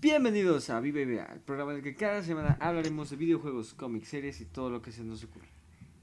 Bienvenidos 0.00 0.70
a 0.70 0.80
Vive 0.80 1.04
Vive, 1.04 1.26
el 1.30 1.40
programa 1.40 1.72
en 1.72 1.76
el 1.76 1.82
que 1.84 1.94
cada 1.94 2.22
semana 2.22 2.56
hablaremos 2.58 3.10
de 3.10 3.16
videojuegos, 3.16 3.74
cómics, 3.74 4.08
series 4.08 4.40
y 4.40 4.46
todo 4.46 4.70
lo 4.70 4.80
que 4.80 4.92
se 4.92 5.04
nos 5.04 5.22
ocurra. 5.22 5.44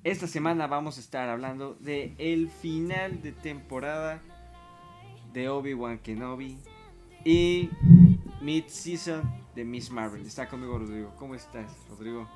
Esta 0.04 0.28
semana 0.28 0.68
vamos 0.68 0.98
a 0.98 1.00
estar 1.00 1.28
hablando 1.30 1.74
de 1.80 2.14
el 2.20 2.52
final 2.52 3.24
de 3.24 3.32
temporada 3.32 4.22
de 5.34 5.50
Obi-Wan 5.50 5.98
Kenobi 5.98 6.60
y 7.26 7.72
mid-season 8.40 9.24
de 9.56 9.66
Miss 9.66 9.90
Marvel. 9.90 10.24
Está 10.28 10.48
conmigo 10.48 10.78
Rodrigo. 10.78 11.16
¿Cómo 11.18 11.34
estás, 11.34 11.72
Rodrigo? 11.90 12.30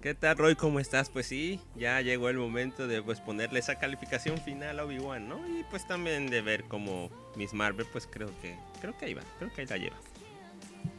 ¿Qué 0.00 0.14
tal, 0.14 0.38
Roy? 0.38 0.54
¿Cómo 0.54 0.78
estás? 0.78 1.10
Pues 1.10 1.26
sí, 1.26 1.58
ya 1.74 2.00
llegó 2.02 2.28
el 2.28 2.38
momento 2.38 2.86
de 2.86 3.02
pues 3.02 3.20
ponerle 3.20 3.58
esa 3.58 3.80
calificación 3.80 4.38
final 4.38 4.78
a 4.78 4.84
Obi-Wan, 4.84 5.28
¿no? 5.28 5.40
Y 5.58 5.64
pues 5.64 5.88
también 5.88 6.30
de 6.30 6.40
ver 6.40 6.62
cómo 6.68 7.10
Miss 7.34 7.52
Marvel, 7.52 7.86
pues 7.90 8.06
creo 8.06 8.28
que 8.40 8.56
creo 8.80 8.96
que 8.96 9.06
ahí 9.06 9.14
va, 9.14 9.22
creo 9.40 9.52
que 9.52 9.62
ahí 9.62 9.66
la 9.66 9.76
lleva. 9.78 9.96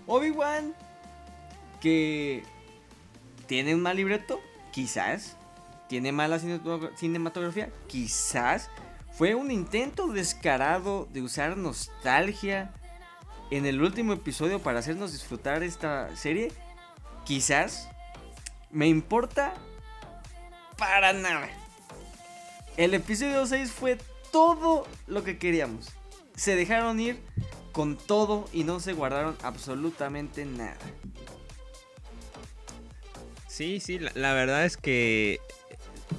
Obi-Wan 0.07 0.73
que 1.81 2.43
tiene 3.45 3.75
un 3.75 3.81
mal 3.81 3.97
libreto, 3.97 4.39
quizás. 4.71 5.35
Tiene 5.89 6.11
mala 6.11 6.39
cinematografía, 6.95 7.69
quizás. 7.87 8.69
Fue 9.11 9.35
un 9.35 9.51
intento 9.51 10.07
descarado 10.07 11.07
de 11.11 11.21
usar 11.21 11.57
nostalgia 11.57 12.73
en 13.51 13.65
el 13.65 13.81
último 13.81 14.13
episodio 14.13 14.59
para 14.59 14.79
hacernos 14.79 15.11
disfrutar 15.11 15.61
esta 15.61 16.15
serie. 16.15 16.51
Quizás 17.25 17.89
me 18.71 18.87
importa 18.87 19.53
para 20.77 21.13
nada. 21.13 21.49
El 22.75 22.93
episodio 22.95 23.45
6 23.45 23.71
fue 23.71 23.99
todo 24.31 24.87
lo 25.05 25.23
que 25.23 25.37
queríamos. 25.37 25.89
Se 26.35 26.55
dejaron 26.55 26.99
ir 26.99 27.21
con 27.73 27.97
todo 27.97 28.47
y 28.53 28.63
no 28.63 28.79
se 28.79 28.93
guardaron 28.93 29.35
absolutamente 29.43 30.45
nada. 30.45 30.77
Sí, 33.47 33.79
sí, 33.79 33.99
la, 33.99 34.33
verdad 34.33 34.65
es 34.65 34.77
que 34.77 35.39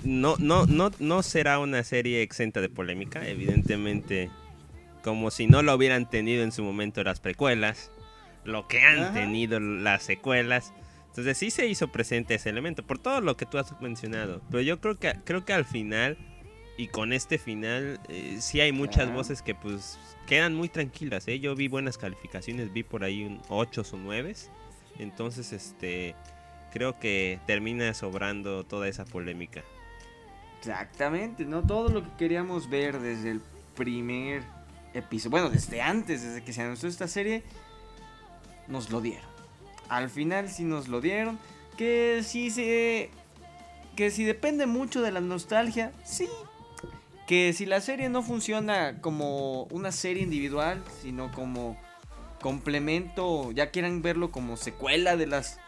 no, 0.03 0.37
no, 0.39 0.67
no, 0.67 0.91
no 0.99 1.23
será 1.23 1.59
una 1.59 1.83
serie 1.83 2.23
exenta 2.23 2.61
de 2.61 2.69
polémica, 2.69 3.27
evidentemente, 3.27 4.31
como 5.03 5.31
si 5.31 5.47
no 5.47 5.63
lo 5.63 5.75
hubieran 5.75 6.09
tenido 6.09 6.45
en 6.45 6.53
su 6.53 6.63
momento 6.63 7.03
las 7.03 7.21
precuelas, 7.21 7.91
lo 8.45 8.69
que 8.69 8.83
han 8.83 9.15
tenido 9.15 9.59
las 9.59 10.03
secuelas. 10.03 10.73
Entonces 11.09 11.39
sí 11.39 11.51
se 11.51 11.67
hizo 11.67 11.89
presente 11.89 12.35
ese 12.35 12.51
elemento, 12.51 12.85
por 12.85 12.99
todo 12.99 13.21
lo 13.21 13.37
que 13.37 13.47
tú 13.47 13.59
has 13.59 13.81
mencionado. 13.81 14.43
Pero 14.51 14.63
yo 14.63 14.81
creo 14.81 14.99
que, 14.99 15.15
creo 15.25 15.45
que 15.45 15.53
al 15.53 15.65
final, 15.65 16.19
y 16.77 16.89
con 16.89 17.13
este 17.13 17.39
final, 17.39 18.01
eh, 18.09 18.39
sí 18.41 18.61
hay 18.61 18.73
muchas 18.73 19.13
voces 19.13 19.43
que 19.43 19.55
pues 19.55 19.99
quedan 20.27 20.55
muy 20.55 20.69
tranquilas. 20.69 21.29
¿eh? 21.29 21.39
Yo 21.39 21.55
vi 21.55 21.69
buenas 21.69 21.99
calificaciones, 21.99 22.73
vi 22.73 22.83
por 22.83 23.05
ahí 23.05 23.25
un 23.25 23.41
8 23.49 23.83
o 23.93 23.97
9. 23.97 24.35
Entonces, 24.99 25.53
este, 25.53 26.15
creo 26.73 26.99
que 26.99 27.39
termina 27.47 27.95
sobrando 27.95 28.65
toda 28.65 28.89
esa 28.89 29.05
polémica. 29.05 29.63
Exactamente, 30.59 31.45
¿no? 31.45 31.63
Todo 31.63 31.91
lo 31.91 32.03
que 32.03 32.11
queríamos 32.19 32.69
ver 32.69 32.99
desde 32.99 33.31
el 33.31 33.43
primer 33.77 34.43
episodio, 34.95 35.31
bueno, 35.31 35.51
desde 35.51 35.81
antes, 35.81 36.23
desde 36.23 36.43
que 36.43 36.53
se 36.53 36.63
anunció 36.63 36.89
esta 36.89 37.07
serie, 37.07 37.43
nos 38.67 38.91
lo 38.91 39.01
dieron. 39.01 39.29
Al 39.89 40.11
final 40.11 40.49
sí 40.49 40.65
nos 40.65 40.89
lo 40.89 41.01
dieron. 41.01 41.39
Que 41.77 42.23
si 42.25 42.51
se. 42.51 43.11
Que 43.97 44.11
si 44.11 44.25
depende 44.25 44.67
mucho 44.67 45.03
de 45.03 45.13
la 45.13 45.21
nostalgia, 45.21 45.93
sí. 46.05 46.29
Que 47.27 47.53
si 47.53 47.67
la 47.67 47.81
serie 47.81 48.09
no 48.09 48.23
funciona 48.23 49.01
como 49.01 49.65
una 49.65 49.93
serie 49.93 50.23
individual, 50.23 50.83
sino 51.01 51.33
como 51.33 51.81
complemento, 52.41 53.51
ya 53.53 53.71
quieran 53.71 54.03
verlo 54.03 54.31
como 54.31 54.57
secuela 54.57 55.17
de 55.17 55.27
las 55.27 55.59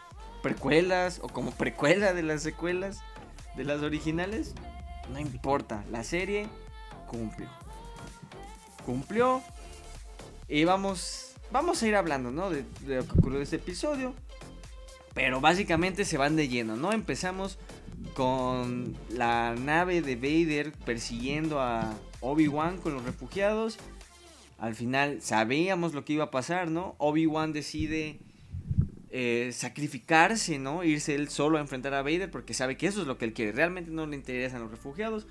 precuelas 0.43 1.19
o 1.23 1.27
como 1.29 1.51
precuela 1.51 2.13
de 2.13 2.21
las 2.23 2.43
secuelas 2.43 2.99
de 3.55 3.63
las 3.63 3.81
originales, 3.81 4.53
no 5.11 5.19
importa, 5.19 5.83
la 5.89 6.03
serie 6.03 6.47
cumplió. 7.07 7.49
Cumplió 8.85 9.41
y 10.47 10.63
vamos 10.63 11.27
vamos 11.51 11.81
a 11.81 11.87
ir 11.87 11.95
hablando, 11.95 12.31
¿no? 12.31 12.49
De, 12.49 12.65
lo 12.85 13.05
que 13.05 13.19
ocurrió 13.19 13.37
en 13.37 13.43
este 13.43 13.57
episodio. 13.57 14.13
Pero 15.13 15.41
básicamente 15.41 16.05
se 16.05 16.17
van 16.17 16.35
de 16.35 16.47
lleno, 16.47 16.75
¿no? 16.75 16.91
Empezamos 16.91 17.57
con 18.13 18.95
la 19.09 19.55
nave 19.55 20.01
de 20.01 20.15
Vader 20.15 20.71
persiguiendo 20.85 21.59
a 21.59 21.95
Obi-Wan 22.21 22.77
con 22.77 22.93
los 22.93 23.03
refugiados. 23.03 23.77
Al 24.57 24.75
final 24.75 25.21
sabíamos 25.21 25.93
lo 25.93 26.03
que 26.03 26.13
iba 26.13 26.25
a 26.25 26.31
pasar, 26.31 26.69
¿no? 26.69 26.95
Obi-Wan 26.97 27.53
decide 27.53 28.19
eh, 29.09 29.51
sacrificarse, 29.53 30.59
¿no? 30.59 30.83
Irse 30.83 31.15
él 31.15 31.29
solo 31.29 31.57
a 31.57 31.61
enfrentar 31.61 31.93
a 31.93 32.01
Vader 32.01 32.29
porque 32.31 32.53
sabe 32.53 32.77
que 32.77 32.87
eso 32.87 33.01
es 33.01 33.07
lo 33.07 33.17
que 33.17 33.25
él 33.25 33.33
quiere. 33.33 33.51
Realmente 33.51 33.91
no 33.91 34.05
le 34.05 34.15
interesan 34.15 34.61
los 34.61 34.71
refugiados. 34.71 35.27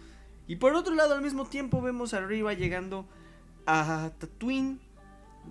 Y 0.47 0.57
por 0.57 0.75
otro 0.75 0.95
lado, 0.95 1.15
al 1.15 1.23
mismo 1.23 1.47
tiempo 1.47 1.83
vemos 1.83 2.15
arriba 2.15 2.53
llegando 2.55 3.07
a 3.67 4.13
Tatooine 4.19 4.79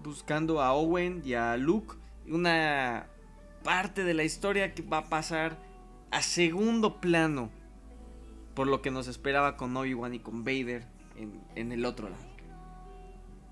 buscando 0.04 0.62
a 0.62 0.74
Owen 0.74 1.22
y 1.26 1.34
a 1.34 1.58
Luke. 1.58 1.96
Una 2.28 3.08
parte 3.64 4.04
de 4.04 4.14
la 4.14 4.24
historia 4.24 4.74
que 4.74 4.82
va 4.82 5.00
a 5.00 5.10
pasar 5.10 5.58
a 6.12 6.22
segundo 6.22 7.00
plano. 7.00 7.50
Por 8.54 8.68
lo 8.68 8.82
que 8.82 8.92
nos 8.92 9.08
esperaba 9.08 9.58
con 9.58 9.76
Obi-Wan 9.76 10.14
y 10.14 10.20
con 10.20 10.46
Vader 10.46 10.86
en, 11.56 11.72
el 11.72 11.86
otro 11.86 12.10
lado. 12.10 12.24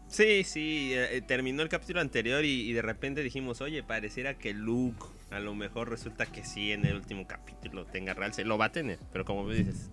Sí, 0.07 0.43
sí, 0.43 0.91
eh, 0.93 1.21
terminó 1.25 1.63
el 1.63 1.69
capítulo 1.69 1.99
anterior 1.99 2.45
y, 2.45 2.71
de 2.71 2.81
repente 2.81 3.23
dijimos, 3.23 3.61
oye, 3.61 3.83
pareciera 3.83 4.37
que 4.37 4.53
Luke 4.53 5.05
a 5.31 5.39
lo 5.39 5.55
mejor 5.55 5.89
resulta 5.89 6.25
que 6.27 6.45
sí 6.45 6.71
en 6.71 6.85
el 6.85 6.95
último 6.95 7.25
capítulo 7.27 7.85
tenga 7.85 8.13
real, 8.13 8.33
se 8.33 8.45
lo 8.45 8.57
va 8.57 8.65
a 8.65 8.71
tener, 8.71 8.99
pero 9.11 9.25
como 9.25 9.49
dices, 9.49 9.89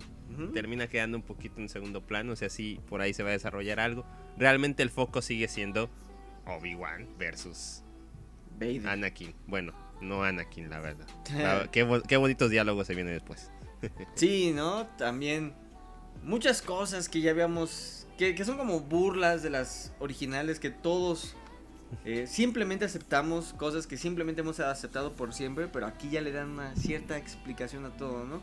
termina 0.52 0.86
quedando 0.86 1.16
un 1.16 1.22
poquito 1.22 1.60
en 1.60 1.68
segundo 1.68 2.02
plano, 2.02 2.32
o 2.32 2.36
sea, 2.36 2.50
sí, 2.50 2.78
por 2.88 3.00
ahí 3.00 3.14
se 3.14 3.22
va 3.22 3.30
a 3.30 3.32
desarrollar 3.32 3.80
algo. 3.80 4.04
Realmente 4.36 4.82
el 4.82 4.90
foco 4.90 5.22
sigue 5.22 5.48
siendo 5.48 5.90
Obi-Wan 6.46 7.08
versus 7.18 7.82
Anakin. 8.84 9.34
Bueno, 9.46 9.72
no 10.00 10.22
Anakin, 10.22 10.70
la 10.70 10.80
verdad. 10.80 11.06
qué, 11.70 12.16
bonitos 12.16 12.50
diálogos 12.50 12.86
se 12.86 12.94
vienen 12.94 13.14
después. 13.14 13.50
sí, 14.14 14.52
¿no? 14.54 14.86
También 14.98 15.54
muchas 16.22 16.62
cosas 16.62 17.08
que 17.08 17.20
ya 17.20 17.30
habíamos, 17.30 18.06
que, 18.18 18.44
son 18.44 18.56
como 18.56 18.80
burlas 18.80 19.42
de 19.42 19.50
las 19.50 19.92
originales 19.98 20.60
que 20.60 20.70
todos 20.70 21.36
eh, 22.04 22.26
simplemente 22.28 22.84
aceptamos, 22.84 23.52
cosas 23.54 23.86
que 23.86 23.96
simplemente 23.96 24.40
hemos 24.42 24.60
aceptado 24.60 25.14
por 25.14 25.32
siempre, 25.32 25.68
pero 25.68 25.86
aquí 25.86 26.10
ya 26.10 26.20
le 26.20 26.32
dan 26.32 26.50
una 26.50 26.76
cierta 26.76 27.16
explicación 27.16 27.84
a 27.84 27.90
todo, 27.90 28.24
¿no? 28.24 28.40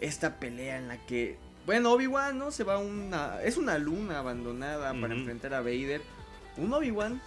Esta 0.00 0.38
pelea 0.38 0.76
en 0.78 0.88
la 0.88 0.98
que, 1.06 1.38
bueno, 1.66 1.92
Obi-Wan, 1.92 2.36
¿no? 2.38 2.50
Se 2.50 2.64
va 2.64 2.74
a 2.74 2.78
una, 2.78 3.40
es 3.42 3.56
una 3.56 3.78
luna 3.78 4.18
abandonada 4.18 4.92
para 5.00 5.14
enfrentar 5.14 5.54
a 5.54 5.60
Vader 5.60 6.02
un 6.56 6.72
Obi-Wan 6.72 7.20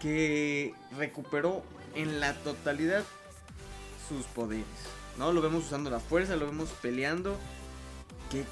que 0.00 0.74
recuperó 0.96 1.62
en 1.94 2.20
la 2.20 2.34
totalidad 2.34 3.04
sus 4.08 4.26
poderes. 4.26 4.64
¿No? 5.18 5.32
Lo 5.32 5.42
vemos 5.42 5.66
usando 5.66 5.90
la 5.90 6.00
fuerza, 6.00 6.36
lo 6.36 6.46
vemos 6.46 6.70
peleando. 6.82 7.36
Que. 8.30 8.44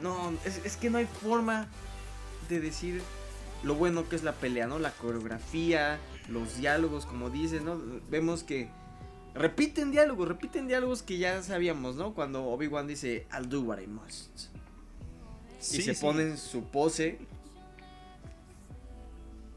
No, 0.00 0.34
es, 0.44 0.76
que 0.76 0.90
no 0.90 0.98
hay 0.98 1.06
forma 1.06 1.68
de 2.48 2.60
decir 2.60 3.02
lo 3.62 3.74
bueno 3.74 4.08
que 4.08 4.16
es 4.16 4.22
la 4.22 4.32
pelea, 4.32 4.66
¿no? 4.66 4.78
La 4.78 4.90
coreografía, 4.90 5.98
los 6.28 6.58
diálogos, 6.58 7.06
como 7.06 7.30
dices, 7.30 7.62
¿no? 7.62 7.80
Vemos 8.10 8.42
que 8.42 8.68
repiten 9.34 9.90
diálogos, 9.90 10.28
repiten 10.28 10.68
diálogos 10.68 11.02
que 11.02 11.16
ya 11.16 11.42
sabíamos, 11.42 11.96
¿no? 11.96 12.14
Cuando 12.14 12.44
Obi-Wan 12.44 12.86
dice, 12.86 13.26
I'll 13.32 13.48
do 13.48 13.62
what 13.62 13.78
I 13.80 13.86
must. 13.86 14.48
y 15.72 15.82
se 15.82 15.94
ponen 15.94 16.36
su 16.36 16.64
pose 16.64 17.18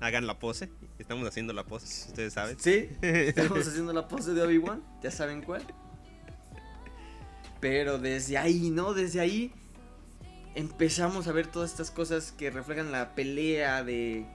hagan 0.02 0.28
la 0.28 0.40
pose. 0.40 0.70
Estamos 0.98 1.28
haciendo 1.28 1.54
la 1.54 1.66
pose, 1.66 2.08
ustedes 2.08 2.34
saben. 2.34 2.60
Sí, 2.60 2.90
estamos 3.02 3.68
haciendo 3.68 3.94
la 3.94 4.08
pose 4.08 4.34
de 4.34 4.42
Obi-Wan, 4.42 4.84
ya 5.02 5.12
saben 5.12 5.42
cuál. 5.42 5.64
Pero 7.60 7.98
desde 7.98 8.38
ahí, 8.38 8.70
¿no? 8.70 8.94
Desde 8.94 9.20
ahí 9.20 9.52
empezamos 10.56 11.28
a 11.28 11.32
ver 11.32 11.48
todas 11.48 11.72
estas 11.72 11.92
cosas 11.92 12.32
que 12.32 12.50
reflejan 12.50 12.92
la 12.92 13.16
pelea 13.16 13.84
de... 13.84 14.26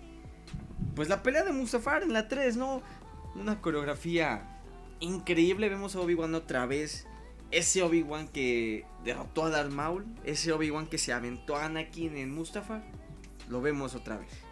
Pues 0.95 1.09
la 1.09 1.23
pelea 1.23 1.43
de 1.45 1.53
Mustafar 1.53 2.03
en 2.03 2.13
la 2.13 2.29
3, 2.29 2.57
¿no? 2.57 2.83
Una 3.35 3.61
coreografía 3.61 4.61
increíble. 5.01 5.69
Vemos 5.69 5.97
a 5.97 6.01
Obi-Wan 6.01 6.35
otra 6.35 6.67
vez. 6.67 7.07
Ese 7.51 7.83
Obi-Wan 7.83 8.29
que 8.29 8.85
derrotó 9.05 9.45
a 9.45 9.51
Darth 9.51 9.73
Maul. 9.73 10.05
Ese 10.25 10.53
Obi-Wan 10.53 10.87
que 10.87 10.99
se 10.99 11.13
aventó 11.13 11.57
a 11.57 11.65
Anakin 11.65 12.17
en 12.17 12.35
Mustafar. 12.35 12.85
Lo 13.49 13.61
vemos 13.61 13.95
otra 13.95 14.19
vez. 14.19 14.44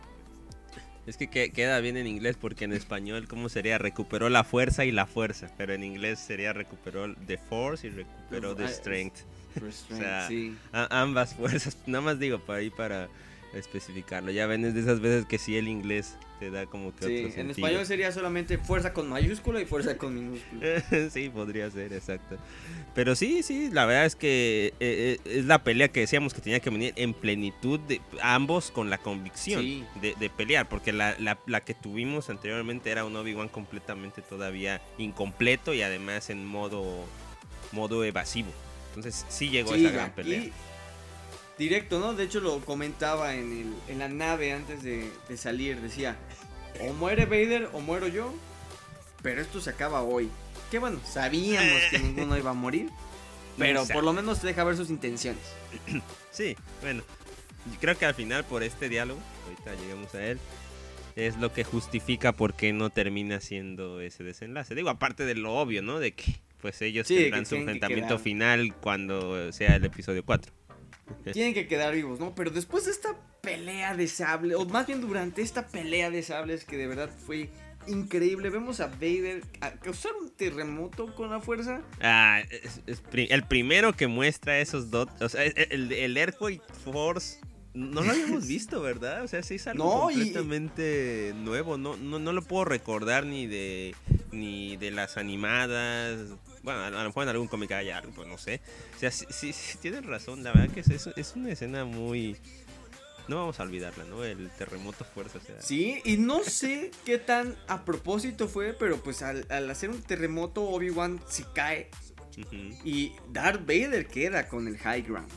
Es 1.06 1.16
que 1.16 1.28
queda 1.28 1.80
bien 1.80 1.96
en 1.96 2.06
inglés 2.06 2.36
porque 2.40 2.64
en 2.64 2.72
español, 2.72 3.26
¿cómo 3.26 3.48
sería? 3.48 3.76
Recuperó 3.78 4.28
la 4.28 4.44
fuerza 4.44 4.84
y 4.84 4.92
la 4.92 5.06
fuerza. 5.06 5.50
Pero 5.56 5.72
en 5.74 5.82
inglés 5.82 6.20
sería 6.20 6.52
recuperó 6.52 7.12
the 7.26 7.38
force 7.38 7.86
y 7.86 7.90
recuperó 7.90 8.54
the 8.54 8.68
strength. 8.68 9.20
o 9.90 9.96
sea, 9.96 10.28
ambas 10.72 11.34
fuerzas. 11.34 11.76
Nada 11.86 12.02
más 12.02 12.18
digo 12.18 12.38
para 12.38 12.60
ahí 12.60 12.70
para 12.70 13.08
especificarlo. 13.54 14.30
Ya 14.30 14.46
ven, 14.46 14.64
es 14.64 14.74
de 14.74 14.80
esas 14.80 15.00
veces 15.00 15.26
que 15.26 15.38
sí 15.38 15.56
el 15.56 15.68
inglés 15.68 16.16
te 16.38 16.50
da 16.50 16.66
como 16.66 16.94
que 16.94 17.06
sí, 17.06 17.40
en 17.40 17.50
español 17.50 17.86
sería 17.86 18.10
solamente 18.10 18.58
fuerza 18.58 18.92
con 18.92 19.08
mayúscula 19.08 19.60
y 19.60 19.66
fuerza 19.66 19.96
con 19.96 20.14
minúscula. 20.14 20.82
sí, 21.10 21.28
podría 21.28 21.70
ser, 21.70 21.92
exacto. 21.92 22.36
Pero 22.94 23.14
sí, 23.14 23.42
sí, 23.42 23.70
la 23.70 23.84
verdad 23.84 24.06
es 24.06 24.16
que 24.16 24.74
eh, 24.80 25.18
eh, 25.24 25.38
es 25.38 25.44
la 25.44 25.62
pelea 25.62 25.88
que 25.88 26.00
decíamos 26.00 26.34
que 26.34 26.40
tenía 26.40 26.60
que 26.60 26.70
venir 26.70 26.92
en 26.96 27.14
plenitud 27.14 27.78
de 27.80 28.00
ambos 28.22 28.70
con 28.70 28.90
la 28.90 28.98
convicción 28.98 29.86
de, 30.00 30.30
pelear, 30.30 30.68
porque 30.68 30.92
la, 30.92 31.16
la, 31.18 31.60
que 31.60 31.74
tuvimos 31.74 32.30
anteriormente 32.30 32.90
era 32.90 33.04
un 33.04 33.14
Obi-Wan 33.14 33.48
completamente 33.48 34.22
todavía 34.22 34.80
incompleto 34.98 35.74
y 35.74 35.82
además 35.82 36.30
en 36.30 36.44
modo, 36.44 37.04
modo 37.70 38.04
evasivo. 38.04 38.50
Entonces 38.88 39.24
sí 39.28 39.48
llegó 39.48 39.74
esa 39.74 39.90
gran 39.90 40.12
pelea 40.12 40.50
directo, 41.62 41.98
¿no? 41.98 42.14
De 42.14 42.24
hecho 42.24 42.40
lo 42.40 42.60
comentaba 42.60 43.34
en, 43.34 43.52
el, 43.52 43.92
en 43.92 43.98
la 43.98 44.08
nave 44.08 44.52
antes 44.52 44.82
de, 44.82 45.10
salir. 45.36 45.80
Decía, 45.80 46.16
o 46.80 46.92
muere 46.92 47.26
Vader 47.26 47.70
o 47.72 47.80
muero 47.80 48.08
yo. 48.08 48.32
Pero 49.22 49.40
esto 49.40 49.60
se 49.60 49.70
acaba 49.70 50.02
hoy. 50.02 50.28
Que 50.70 50.78
bueno, 50.78 51.00
sabíamos 51.04 51.80
que 51.90 51.98
ninguno 51.98 52.36
iba 52.36 52.50
a 52.50 52.54
morir. 52.54 52.90
Pero 53.58 53.86
por 53.86 54.02
lo 54.02 54.12
menos 54.12 54.40
te 54.40 54.48
deja 54.48 54.64
ver 54.64 54.76
sus 54.76 54.90
intenciones. 54.90 55.42
Sí, 56.30 56.56
bueno. 56.80 57.02
Creo 57.78 57.96
que 57.98 58.06
al 58.06 58.14
final 58.14 58.42
por 58.44 58.62
este 58.62 58.88
diálogo, 58.88 59.20
ahorita 59.44 59.74
llegamos 59.82 60.14
a 60.14 60.26
él, 60.26 60.38
es 61.14 61.36
lo 61.36 61.52
que 61.52 61.62
justifica 61.62 62.32
por 62.32 62.54
qué 62.54 62.72
no 62.72 62.88
termina 62.88 63.38
siendo 63.40 64.00
ese 64.00 64.24
desenlace. 64.24 64.74
Digo, 64.74 64.88
aparte 64.88 65.26
de 65.26 65.34
lo 65.34 65.54
obvio, 65.54 65.82
¿no? 65.82 65.98
De 65.98 66.12
que 66.14 66.40
pues 66.62 66.80
ellos 66.80 67.08
tendrán 67.08 67.44
su 67.44 67.56
enfrentamiento 67.56 68.18
final 68.18 68.74
cuando 68.76 69.52
sea 69.52 69.76
el 69.76 69.84
episodio 69.84 70.24
4. 70.24 70.52
Tienen 71.32 71.54
que 71.54 71.66
quedar 71.66 71.94
vivos, 71.94 72.20
¿no? 72.20 72.34
Pero 72.34 72.50
después 72.50 72.84
de 72.84 72.90
esta 72.90 73.16
pelea 73.40 73.94
de 73.94 74.06
sables, 74.08 74.56
o 74.56 74.64
más 74.66 74.86
bien 74.86 75.00
durante 75.00 75.42
esta 75.42 75.66
pelea 75.66 76.10
de 76.10 76.22
sables 76.22 76.64
que 76.64 76.76
de 76.76 76.86
verdad 76.86 77.10
fue 77.26 77.50
increíble, 77.86 78.50
vemos 78.50 78.80
a 78.80 78.86
Vader 78.86 79.42
causar 79.82 80.12
un 80.20 80.30
terremoto 80.30 81.14
con 81.14 81.30
la 81.30 81.40
fuerza. 81.40 81.82
Ah, 82.00 82.42
es, 82.50 82.80
el 83.14 83.44
primero 83.44 83.92
que 83.92 84.06
muestra 84.06 84.60
esos 84.60 84.90
dos, 84.90 85.08
o 85.20 85.28
sea, 85.28 85.44
el, 85.44 85.92
el 85.92 86.16
Earthquake 86.16 86.62
Force 86.84 87.38
no 87.74 88.02
lo 88.02 88.10
habíamos 88.10 88.46
visto, 88.46 88.82
¿verdad? 88.82 89.22
O 89.22 89.28
sea, 89.28 89.42
sí 89.42 89.54
es 89.54 89.66
algo 89.66 90.02
completamente 90.02 91.32
nuevo. 91.36 91.78
No, 91.78 91.96
no, 91.96 92.18
no 92.18 92.32
lo 92.32 92.42
puedo 92.42 92.64
recordar 92.64 93.24
ni 93.24 93.46
de 93.46 93.94
ni 94.30 94.76
de 94.76 94.90
las 94.90 95.16
animadas. 95.16 96.18
Bueno, 96.62 96.80
a, 96.80 96.90
lo 96.90 97.04
mejor 97.04 97.24
en 97.24 97.28
algún 97.30 97.48
cómic 97.48 97.72
hay 97.72 97.90
algo, 97.90 98.12
pues 98.12 98.28
no 98.28 98.38
sé. 98.38 98.60
O 98.96 98.98
sea, 98.98 99.10
sí, 99.10 99.52
sí, 99.52 99.78
tienen 99.78 100.04
razón. 100.04 100.42
La 100.42 100.52
verdad 100.52 100.72
que 100.74 100.80
es, 100.80 100.88
es 100.88 101.32
una 101.36 101.50
escena 101.50 101.84
muy... 101.84 102.36
No 103.28 103.36
vamos 103.36 103.60
a 103.60 103.62
olvidarla, 103.62 104.04
¿no? 104.04 104.24
El 104.24 104.50
terremoto 104.50 105.04
fuerza. 105.04 105.38
O 105.38 105.40
sea. 105.40 105.62
Sí, 105.62 106.00
y 106.04 106.16
no 106.16 106.42
sé 106.42 106.90
qué 107.04 107.18
tan 107.18 107.56
a 107.68 107.84
propósito 107.84 108.48
fue, 108.48 108.72
pero 108.74 108.96
pues 109.00 109.22
al, 109.22 109.46
hacer 109.70 109.90
un 109.90 110.02
terremoto, 110.02 110.62
Obi-Wan 110.64 111.20
se 111.28 111.44
cae. 111.54 111.88
Y 112.84 113.12
Darth 113.30 113.60
Vader 113.60 114.06
queda 114.06 114.48
con 114.48 114.66
el 114.66 114.76
high 114.78 115.02
ground. 115.02 115.30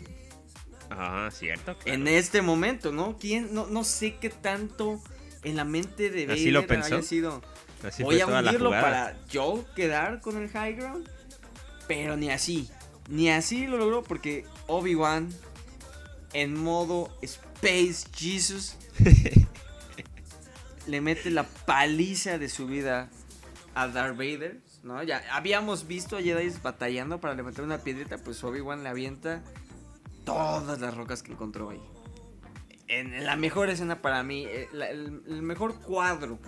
Ah, 0.89 1.29
cierto. 1.31 1.75
En 1.85 2.07
este 2.07 2.41
momento, 2.41 2.91
¿no? 2.91 3.17
¿Quién? 3.19 3.53
No, 3.53 3.67
no 3.67 3.83
sé 3.83 4.15
qué 4.15 4.29
tanto 4.29 5.01
en 5.43 5.55
la 5.55 5.65
mente 5.65 6.09
de 6.09 6.25
Vader 6.25 6.51
lo 6.51 6.83
haya 6.83 7.01
sido. 7.01 7.41
Voy 7.99 8.19
a 8.19 8.27
hundirlo 8.27 8.71
para 8.71 9.15
yo 9.27 9.65
quedar 9.75 10.21
con 10.21 10.41
el 10.41 10.49
high 10.49 10.73
ground. 10.73 11.09
Pero 11.87 12.17
ni 12.17 12.31
así. 12.31 12.69
Ni 13.09 13.29
así 13.29 13.67
lo 13.67 13.77
logró 13.77 14.03
porque 14.03 14.45
Obi-Wan 14.67 15.29
en 16.33 16.59
modo 16.59 17.15
Space 17.21 18.07
Jesus 18.15 18.75
le 20.87 21.01
mete 21.01 21.29
la 21.29 21.43
paliza 21.43 22.37
de 22.37 22.49
su 22.49 22.65
vida 22.65 23.09
a 23.75 23.87
Darth 23.87 24.17
Vader. 24.17 24.57
¿no? 24.83 25.03
Ya 25.03 25.23
habíamos 25.31 25.87
visto 25.87 26.17
a 26.17 26.21
Jedi 26.21 26.51
batallando 26.63 27.19
para 27.19 27.35
levantar 27.35 27.63
una 27.63 27.77
piedrita, 27.79 28.17
pues 28.17 28.43
Obi-Wan 28.43 28.83
le 28.83 28.89
avienta 28.89 29.43
todas 30.25 30.79
las 30.81 30.93
rocas 30.95 31.23
que 31.23 31.31
encontró 31.31 31.69
ahí. 31.69 31.81
En 32.87 33.25
la 33.25 33.35
mejor 33.35 33.69
escena 33.69 34.01
para 34.01 34.23
mí, 34.23 34.45
eh, 34.45 34.67
el 34.73 35.41
mejor 35.41 35.79
cuadro 35.81 36.39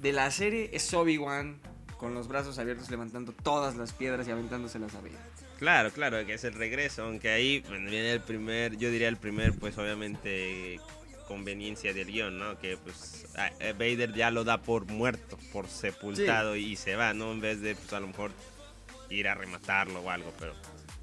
de 0.00 0.12
la 0.12 0.30
serie 0.30 0.70
es 0.72 0.92
Obi-Wan 0.94 1.60
con 1.96 2.14
los 2.14 2.28
brazos 2.28 2.58
abiertos 2.58 2.90
levantando 2.90 3.32
todas 3.32 3.76
las 3.76 3.92
piedras 3.92 4.28
y 4.28 4.30
aventándoselas 4.30 4.94
a 4.94 5.00
Vader. 5.00 5.18
Claro, 5.58 5.90
claro, 5.90 6.24
que 6.24 6.34
es 6.34 6.44
el 6.44 6.52
regreso, 6.52 7.02
aunque 7.02 7.30
ahí 7.30 7.64
viene 7.68 8.12
el 8.12 8.20
primer, 8.20 8.76
yo 8.76 8.90
diría 8.90 9.08
el 9.08 9.16
primer, 9.16 9.58
pues 9.58 9.76
obviamente 9.76 10.78
conveniencia 11.26 11.92
del 11.92 12.06
guion, 12.06 12.38
¿no? 12.38 12.58
Que 12.58 12.76
pues 12.76 13.26
Vader 13.76 14.14
ya 14.14 14.30
lo 14.30 14.44
da 14.44 14.62
por 14.62 14.86
muerto, 14.86 15.36
por 15.52 15.66
sepultado 15.66 16.54
y 16.54 16.76
se 16.76 16.94
va, 16.94 17.12
¿no? 17.12 17.32
En 17.32 17.40
vez 17.40 17.60
de, 17.60 17.74
pues 17.74 17.92
a 17.92 18.00
lo 18.00 18.06
mejor 18.06 18.30
ir 19.10 19.26
a 19.28 19.34
rematarlo 19.34 20.00
o 20.00 20.10
algo, 20.10 20.32
pero... 20.38 20.54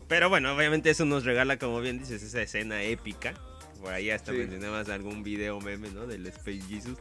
Pero 0.07 0.29
bueno, 0.29 0.55
obviamente 0.55 0.89
eso 0.89 1.05
nos 1.05 1.25
regala, 1.25 1.57
como 1.57 1.81
bien 1.81 1.99
dices, 1.99 2.21
esa 2.21 2.41
escena 2.41 2.83
épica. 2.83 3.33
Por 3.81 3.93
ahí 3.93 4.09
hasta 4.09 4.31
mencionabas 4.31 4.89
algún 4.89 5.23
video 5.23 5.59
meme, 5.61 5.89
¿no? 5.89 6.07
Del 6.07 6.25
Space 6.27 6.61
Jesus. 6.67 6.97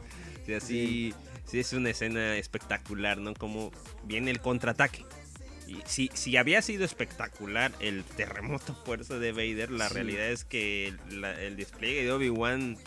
Y 0.47 0.53
así 0.53 1.13
sí 1.45 1.59
es 1.59 1.73
una 1.73 1.91
escena 1.91 2.37
espectacular, 2.37 3.17
¿no? 3.17 3.33
Como 3.33 3.71
viene 4.03 4.31
el 4.31 4.39
contraataque. 4.39 5.05
Y 5.67 5.77
si, 5.85 6.11
si 6.13 6.37
había 6.37 6.61
sido 6.61 6.85
espectacular 6.85 7.71
el 7.79 8.03
terremoto 8.03 8.75
fuerza 8.85 9.17
de 9.17 9.31
Vader, 9.31 9.71
la 9.71 9.89
realidad 9.89 10.29
es 10.29 10.45
que 10.45 10.93
el, 11.09 11.55
despliegue 11.55 12.03
de 12.03 12.11
Obi-Wan 12.11 12.77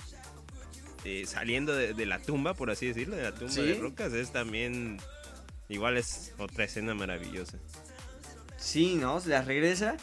eh, 1.04 1.24
saliendo 1.26 1.74
de, 1.74 2.06
la 2.06 2.20
tumba, 2.20 2.54
por 2.54 2.70
así 2.70 2.86
decirlo, 2.86 3.16
de 3.16 3.22
la 3.22 3.34
tumba 3.34 3.54
de 3.54 3.74
rocas, 3.74 4.12
es 4.12 4.32
también. 4.32 4.98
Igual 5.68 5.96
es 5.98 6.32
otra 6.38 6.64
escena 6.64 6.94
maravillosa. 6.94 7.58
Sí, 8.58 8.96
¿no? 8.96 9.20
Se 9.20 9.30
la 9.30 9.42
regresa. 9.42 9.96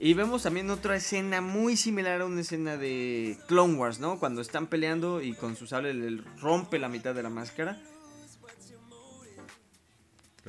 Y 0.00 0.14
vemos 0.14 0.44
también 0.44 0.70
otra 0.70 0.96
escena 0.96 1.40
muy 1.40 1.76
similar 1.76 2.20
a 2.20 2.26
una 2.26 2.40
escena 2.40 2.76
de 2.76 3.36
Clone 3.48 3.74
Wars, 3.74 3.98
¿no? 3.98 4.18
Cuando 4.18 4.40
están 4.40 4.68
peleando 4.68 5.20
y 5.20 5.34
con 5.34 5.56
su 5.56 5.66
sable 5.66 5.92
le 5.92 6.22
rompe 6.40 6.78
la 6.78 6.88
mitad 6.88 7.14
de 7.14 7.22
la 7.22 7.30
máscara. 7.30 7.80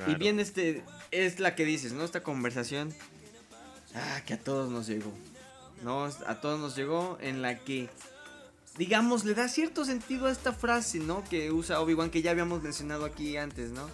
Y 0.06 0.14
bien, 0.14 0.40
este 0.40 0.82
es 1.10 1.40
la 1.40 1.54
que 1.54 1.64
dices, 1.64 1.92
¿no? 1.92 2.04
Esta 2.04 2.22
conversación. 2.22 2.94
Ah, 3.94 4.22
que 4.24 4.34
a 4.34 4.38
todos 4.38 4.70
nos 4.70 4.86
llegó. 4.86 5.12
¿No? 5.82 6.04
A 6.04 6.40
todos 6.40 6.60
nos 6.60 6.76
llegó 6.76 7.18
en 7.20 7.42
la 7.42 7.58
que, 7.58 7.88
digamos, 8.78 9.24
le 9.24 9.34
da 9.34 9.48
cierto 9.48 9.84
sentido 9.84 10.26
a 10.26 10.30
esta 10.30 10.52
frase, 10.52 11.00
¿no? 11.00 11.24
Que 11.24 11.50
usa 11.50 11.80
Obi-Wan, 11.80 12.10
que 12.10 12.22
ya 12.22 12.30
habíamos 12.30 12.62
mencionado 12.62 13.04
aquí 13.04 13.36
antes, 13.36 13.72
¿no? 13.72 13.88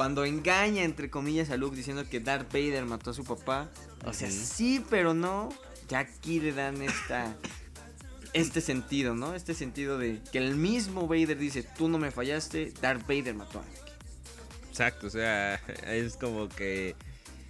Cuando 0.00 0.24
engaña, 0.24 0.82
entre 0.84 1.10
comillas, 1.10 1.50
a 1.50 1.58
Luke 1.58 1.76
diciendo 1.76 2.08
que 2.08 2.20
Darth 2.20 2.50
Vader 2.50 2.86
mató 2.86 3.10
a 3.10 3.12
su 3.12 3.22
papá. 3.22 3.68
O 4.06 4.14
sea, 4.14 4.30
sí, 4.30 4.82
pero 4.88 5.12
no. 5.12 5.50
Ya 5.90 5.98
aquí 5.98 6.40
le 6.40 6.52
dan 6.52 6.80
esta 6.80 7.36
este 8.32 8.62
sentido, 8.62 9.14
¿no? 9.14 9.34
Este 9.34 9.52
sentido 9.52 9.98
de 9.98 10.18
que 10.32 10.38
el 10.38 10.56
mismo 10.56 11.06
Vader 11.06 11.36
dice, 11.36 11.66
tú 11.76 11.90
no 11.90 11.98
me 11.98 12.10
fallaste, 12.10 12.72
Darth 12.80 13.06
Vader 13.06 13.34
mató 13.34 13.58
a 13.58 13.64
Exacto, 14.70 15.08
o 15.08 15.10
sea, 15.10 15.56
es 15.86 16.16
como 16.16 16.48
que 16.48 16.96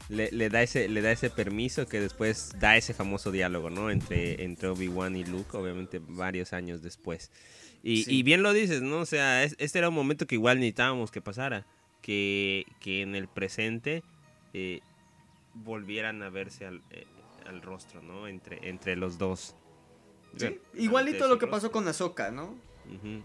le, 0.08 0.48
da 0.48 0.60
ese, 0.60 0.88
le 0.88 1.02
da 1.02 1.12
ese 1.12 1.30
permiso 1.30 1.86
que 1.86 2.00
después 2.00 2.50
da 2.58 2.76
ese 2.76 2.94
famoso 2.94 3.30
diálogo, 3.30 3.70
¿no? 3.70 3.92
Entre, 3.92 4.42
entre 4.42 4.70
Obi-Wan 4.70 5.14
y 5.14 5.24
Luke, 5.24 5.56
obviamente 5.56 6.00
varios 6.04 6.52
años 6.52 6.82
después. 6.82 7.30
Y, 7.84 8.24
bien 8.24 8.42
lo 8.42 8.52
dices, 8.52 8.82
¿no? 8.82 8.98
O 8.98 9.06
sea, 9.06 9.44
este 9.44 9.78
era 9.78 9.88
un 9.88 9.94
momento 9.94 10.26
que 10.26 10.34
igual 10.34 10.58
necesitábamos 10.58 11.12
que 11.12 11.20
pasara. 11.20 11.64
Que, 12.02 12.66
en 12.84 13.14
el 13.14 13.28
presente 13.28 14.02
eh, 14.52 14.80
volvieran 15.54 16.22
a 16.22 16.30
verse 16.30 16.66
al, 16.66 16.82
eh, 16.90 17.06
rostro, 17.62 18.02
¿no? 18.02 18.26
Entre, 18.26 18.68
entre 18.68 18.96
los 18.96 19.18
dos. 19.18 19.54
Sí, 20.36 20.60
igualito 20.74 21.28
lo 21.28 21.38
que 21.38 21.46
pasó 21.46 21.70
con 21.70 21.86
Ahsoka, 21.88 22.30
¿no? 22.30 22.54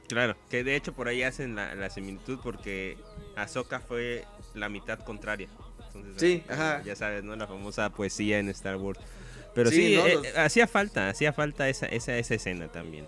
claro, 0.07 0.35
que 0.49 0.63
de 0.63 0.75
hecho 0.75 0.93
por 0.93 1.07
ahí 1.07 1.23
hacen 1.23 1.55
la, 1.55 1.89
similitud 1.89 2.39
porque 2.43 2.97
Ahsoka 3.35 3.79
fue 3.79 4.23
la 4.53 4.69
mitad 4.69 4.99
contraria. 4.99 5.47
sí, 6.17 6.43
ajá. 6.49 6.83
Ya 6.83 6.95
sabes, 6.95 7.23
¿no? 7.23 7.35
La 7.35 7.47
famosa 7.47 7.89
poesía 7.89 8.39
en 8.39 8.49
Star 8.49 8.75
Wars. 8.77 8.99
Pero 9.55 9.71
sí, 9.71 9.95
eh, 9.95 10.33
hacía 10.35 10.67
falta, 10.67 11.09
hacía 11.09 11.31
falta 11.31 11.69
esa, 11.69 11.85
esa, 11.85 12.17
esa 12.17 12.35
escena 12.35 12.67
también. 12.67 13.05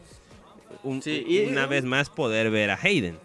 una 0.83 1.65
vez 1.65 1.83
más 1.83 2.09
poder 2.09 2.49
ver 2.49 2.71
a 2.71 2.79
Hayden. 2.81 3.19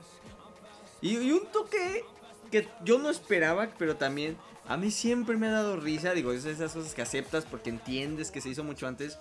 Y, 1.01 1.31
un 1.31 1.47
toque 1.53 2.05
que 2.53 2.69
yo 2.85 2.99
no 2.99 3.11
esperaba, 3.11 3.69
pero 3.79 3.97
también 3.97 4.37
a 4.69 4.77
mí 4.77 4.93
siempre 4.93 5.37
me 5.37 5.49
ha 5.49 5.53
dado 5.53 5.81
risa. 5.81 6.13
Digo, 6.13 6.33
es 6.33 6.45
esas 6.45 6.73
cosas 6.73 6.95
que 6.95 7.03
aceptas 7.03 7.45
porque 7.45 7.71
entiendes 7.71 8.31
que 8.31 8.41
se 8.41 8.51
hizo 8.51 8.63
mucho 8.63 8.87
antes. 8.87 9.19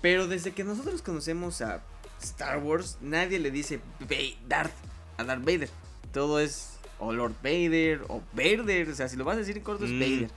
Pero 0.00 0.26
desde 0.26 0.52
que 0.52 0.64
nosotros 0.64 1.02
conocemos 1.02 1.60
a 1.60 1.82
Star 2.22 2.58
Wars, 2.58 2.96
nadie 3.02 3.38
le 3.38 3.50
dice 3.50 3.80
Darth 4.48 4.72
a 5.18 5.24
Darth 5.24 5.44
Vader. 5.44 5.68
Todo 6.12 6.40
es 6.40 6.78
o 6.98 7.12
Lord 7.12 7.34
Vader 7.42 8.02
o 8.08 8.22
Vader. 8.32 8.88
O 8.88 8.94
sea, 8.94 9.08
si 9.08 9.16
lo 9.16 9.24
vas 9.24 9.36
a 9.36 9.40
decir 9.40 9.58
en 9.58 9.62
corto 9.62 9.84
es 9.84 9.90
mm. 9.90 10.00
Vader. 10.00 10.30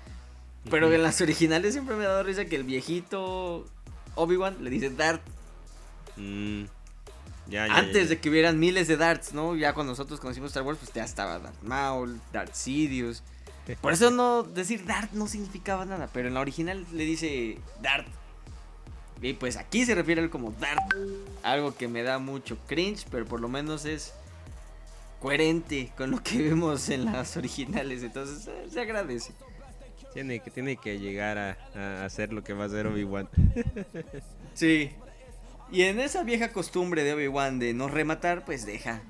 Pero 0.70 0.92
en 0.92 1.04
las 1.04 1.22
originales 1.22 1.74
siempre 1.74 1.96
me 1.96 2.06
ha 2.06 2.10
dado 2.10 2.24
risa 2.24 2.46
que 2.46 2.56
el 2.56 2.64
viejito 2.64 3.66
Obi-Wan 4.16 4.64
le 4.64 4.70
dice 4.70 4.90
Dart. 4.90 5.22
Mm, 6.18 6.66
ya, 7.48 7.68
ya, 7.68 7.68
ya, 7.68 7.80
Antes 7.80 8.04
ya. 8.04 8.10
de 8.10 8.20
que 8.20 8.30
hubieran 8.30 8.60
miles 8.60 8.88
de 8.88 8.98
Darts, 8.98 9.34
¿no? 9.34 9.56
Ya 9.56 9.74
cuando 9.74 9.92
nosotros 9.92 10.20
conocimos 10.20 10.52
Star 10.52 10.64
Wars, 10.64 10.80
pues 10.80 10.94
ya 10.94 11.04
estaba 11.04 11.40
Darth 11.40 11.62
Maul, 11.64 12.20
Darth 12.32 12.54
Sidious. 12.54 13.24
Por 13.82 13.94
eso 13.94 14.12
no 14.12 14.44
decir 14.44 14.86
Dart 14.86 15.12
no 15.14 15.28
significaba 15.28 15.86
nada, 15.86 16.10
pero 16.12 16.28
en 16.28 16.34
la 16.34 16.42
original 16.42 16.86
le 16.92 17.06
dice 17.06 17.58
Dart. 17.82 18.08
Y 19.22 19.34
pues 19.34 19.56
aquí 19.56 19.86
se 19.86 19.96
refiere 19.96 20.20
a 20.20 20.26
él 20.26 20.30
como 20.30 20.52
Dart. 20.52 20.82
Algo 21.44 21.74
que 21.74 21.88
me 21.88 22.04
da 22.04 22.20
mucho 22.20 22.58
cringe, 22.68 23.06
pero 23.10 23.26
por 23.26 23.40
lo 23.40 23.48
menos 23.48 23.86
es 23.86 24.14
coherente 25.22 25.94
con 25.96 26.12
lo 26.12 26.22
que 26.22 26.42
vemos 26.42 26.90
en 26.90 27.06
las 27.06 27.38
originales. 27.38 28.04
Entonces 28.04 28.48
eh, 28.48 28.68
se 28.70 28.82
agradece. 28.82 29.32
Tiene 30.14 30.42
que, 30.42 30.52
tiene 30.52 30.76
que 30.76 31.00
llegar 31.00 31.38
a, 31.38 31.58
a 31.74 32.06
hacer 32.06 32.34
lo 32.34 32.44
que 32.44 32.52
va 32.54 32.66
a 32.66 32.68
hacer 32.68 32.86
Obi-Wan. 32.86 33.30
Sí. 34.54 34.92
Y 35.74 35.82
en 35.84 36.00
esa 36.00 36.24
vieja 36.24 36.54
costumbre 36.54 37.04
de 37.04 37.14
Obi-Wan 37.14 37.60
de 37.60 37.74
no 37.74 37.88
rematar, 37.90 38.46
pues 38.46 38.66
deja 38.66 39.02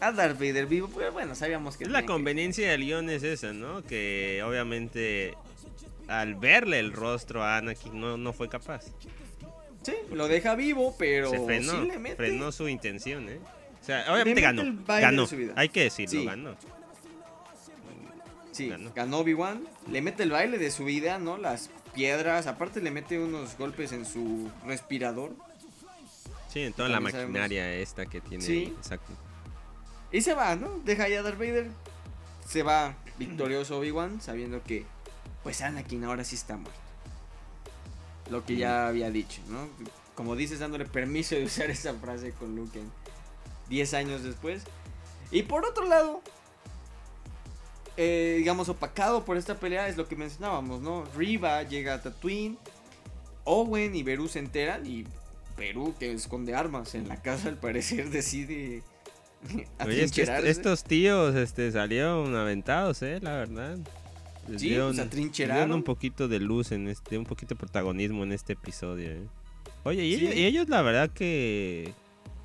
a 0.00 0.10
Darth 0.10 0.38
Vader 0.38 0.66
vivo. 0.66 0.90
Pero 0.96 1.12
bueno, 1.12 1.34
sabíamos 1.34 1.76
que. 1.76 1.84
La 1.84 1.90
tenía 1.90 2.00
que- 2.00 2.06
conveniencia 2.06 2.70
del 2.70 2.80
guion 2.84 3.10
es 3.10 3.22
esa, 3.22 3.52
¿no? 3.52 3.82
Que 3.84 4.42
obviamente 4.44 5.34
al 6.08 6.34
verle 6.34 6.78
el 6.80 6.92
rostro 6.92 7.44
a 7.44 7.58
Anakin 7.58 8.00
no, 8.00 8.16
no 8.16 8.32
fue 8.32 8.48
capaz. 8.48 8.86
Sí, 9.82 9.92
lo 10.12 10.28
deja 10.28 10.54
vivo, 10.54 10.94
pero 10.98 11.30
Se 11.30 11.40
frenó, 11.44 11.72
sí 11.72 11.86
le 11.88 11.98
mete. 11.98 12.16
frenó 12.16 12.52
su 12.52 12.68
intención, 12.68 13.28
¿eh? 13.28 13.38
O 13.80 13.84
sea, 13.84 14.04
obviamente 14.12 14.40
ganó. 14.40 14.62
Ganó. 14.86 15.26
Hay 15.56 15.68
que 15.68 15.82
decirlo, 15.84 16.20
Sí. 16.20 16.24
ganó. 16.24 16.56
Sí, 18.52 18.68
ganó. 18.68 18.92
ganó, 18.94 19.18
Obi-Wan. 19.18 19.66
Le 19.90 20.02
mete 20.02 20.22
el 20.24 20.30
baile 20.30 20.58
de 20.58 20.70
su 20.70 20.84
vida, 20.84 21.18
¿no? 21.18 21.36
Las 21.38 21.70
piedras. 21.94 22.46
Aparte, 22.46 22.80
le 22.80 22.90
mete 22.90 23.18
unos 23.18 23.56
golpes 23.58 23.92
en 23.92 24.04
su 24.04 24.50
respirador. 24.66 25.32
Sí, 26.52 26.60
en 26.60 26.72
toda 26.72 26.88
la 26.88 26.96
sabemos. 26.96 27.14
maquinaria 27.14 27.72
esta 27.74 28.06
que 28.06 28.20
tiene. 28.20 28.44
Sí. 28.44 28.74
Exacto. 28.76 29.12
Y 30.10 30.20
se 30.20 30.34
va, 30.34 30.54
¿no? 30.56 30.68
Deja 30.84 31.08
ya 31.08 31.20
a 31.20 31.22
Darth 31.22 31.38
Vader. 31.38 31.70
Se 32.46 32.62
va 32.62 32.94
victorioso 33.18 33.78
Obi-Wan, 33.78 34.20
sabiendo 34.20 34.62
que, 34.62 34.84
pues 35.42 35.62
Anakin 35.62 36.04
ahora 36.04 36.24
sí 36.24 36.34
está 36.36 36.56
muerto. 36.56 36.78
Lo 38.30 38.44
que 38.44 38.56
ya 38.56 38.88
había 38.88 39.10
dicho, 39.10 39.40
¿no? 39.48 39.68
Como 40.14 40.36
dices, 40.36 40.58
dándole 40.58 40.84
permiso 40.84 41.34
de 41.34 41.44
usar 41.44 41.70
esa 41.70 41.94
frase 41.94 42.32
con 42.32 42.54
Luke 42.54 42.78
en 42.78 42.90
10 43.70 43.94
años 43.94 44.22
después. 44.22 44.64
Y 45.30 45.44
por 45.44 45.64
otro 45.64 45.86
lado, 45.86 46.20
eh, 47.96 48.34
digamos, 48.38 48.68
opacado 48.68 49.24
por 49.24 49.38
esta 49.38 49.54
pelea 49.58 49.88
es 49.88 49.96
lo 49.96 50.06
que 50.06 50.16
mencionábamos, 50.16 50.82
¿no? 50.82 51.04
Riva 51.16 51.62
llega 51.62 51.94
a 51.94 52.02
Tatooine, 52.02 52.58
Owen 53.44 53.94
y 53.94 54.02
Beru 54.02 54.28
se 54.28 54.38
enteran 54.40 54.84
y 54.86 55.06
Perú, 55.56 55.94
que 55.98 56.12
esconde 56.12 56.54
armas 56.54 56.94
en 56.94 57.08
la 57.08 57.20
casa, 57.22 57.48
al 57.48 57.58
parecer 57.58 58.10
decide 58.10 58.82
Oye, 59.84 60.04
es 60.04 60.12
que 60.12 60.22
estos 60.44 60.84
tíos 60.84 61.34
este, 61.34 61.70
salieron 61.72 62.34
aventados, 62.36 63.02
¿eh? 63.02 63.18
La 63.22 63.32
verdad. 63.36 63.78
Les 64.48 64.60
Sí, 64.60 64.74
pues, 64.76 64.98
atrincheraron. 64.98 65.56
dieron 65.64 65.76
un 65.78 65.82
poquito 65.84 66.28
de 66.28 66.38
luz 66.40 66.72
en 66.72 66.88
este, 66.88 67.16
un 67.18 67.24
poquito 67.24 67.54
de 67.54 67.58
protagonismo 67.60 68.22
en 68.24 68.32
este 68.32 68.52
episodio, 68.54 69.10
¿eh? 69.10 69.22
Oye, 69.84 70.04
y, 70.04 70.16
Sí. 70.16 70.24
ellos, 70.26 70.36
y 70.36 70.44
ellos 70.46 70.68
la 70.68 70.82
verdad 70.82 71.10
que, 71.10 71.92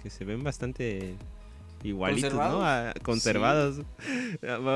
que 0.01 0.09
se 0.09 0.25
ven 0.25 0.43
bastante 0.43 1.15
igualitos, 1.83 2.33
¿no? 2.33 2.39
¿Conservados? 2.39 2.63
A- 2.63 2.93
conservados. 3.03 3.81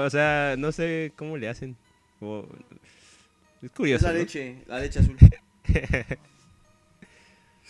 O 0.05 0.09
sea, 0.11 0.55
no 0.57 0.71
sé 0.71 1.11
cómo 1.15 1.37
le 1.37 1.49
hacen. 1.49 1.75
Es 2.21 3.63
Es 3.63 3.71
curioso, 3.71 4.05
la 4.07 4.13
¿no? 4.13 4.19
leche, 4.19 4.63
la 4.67 4.79
leche 4.79 4.99
azul. 4.99 5.17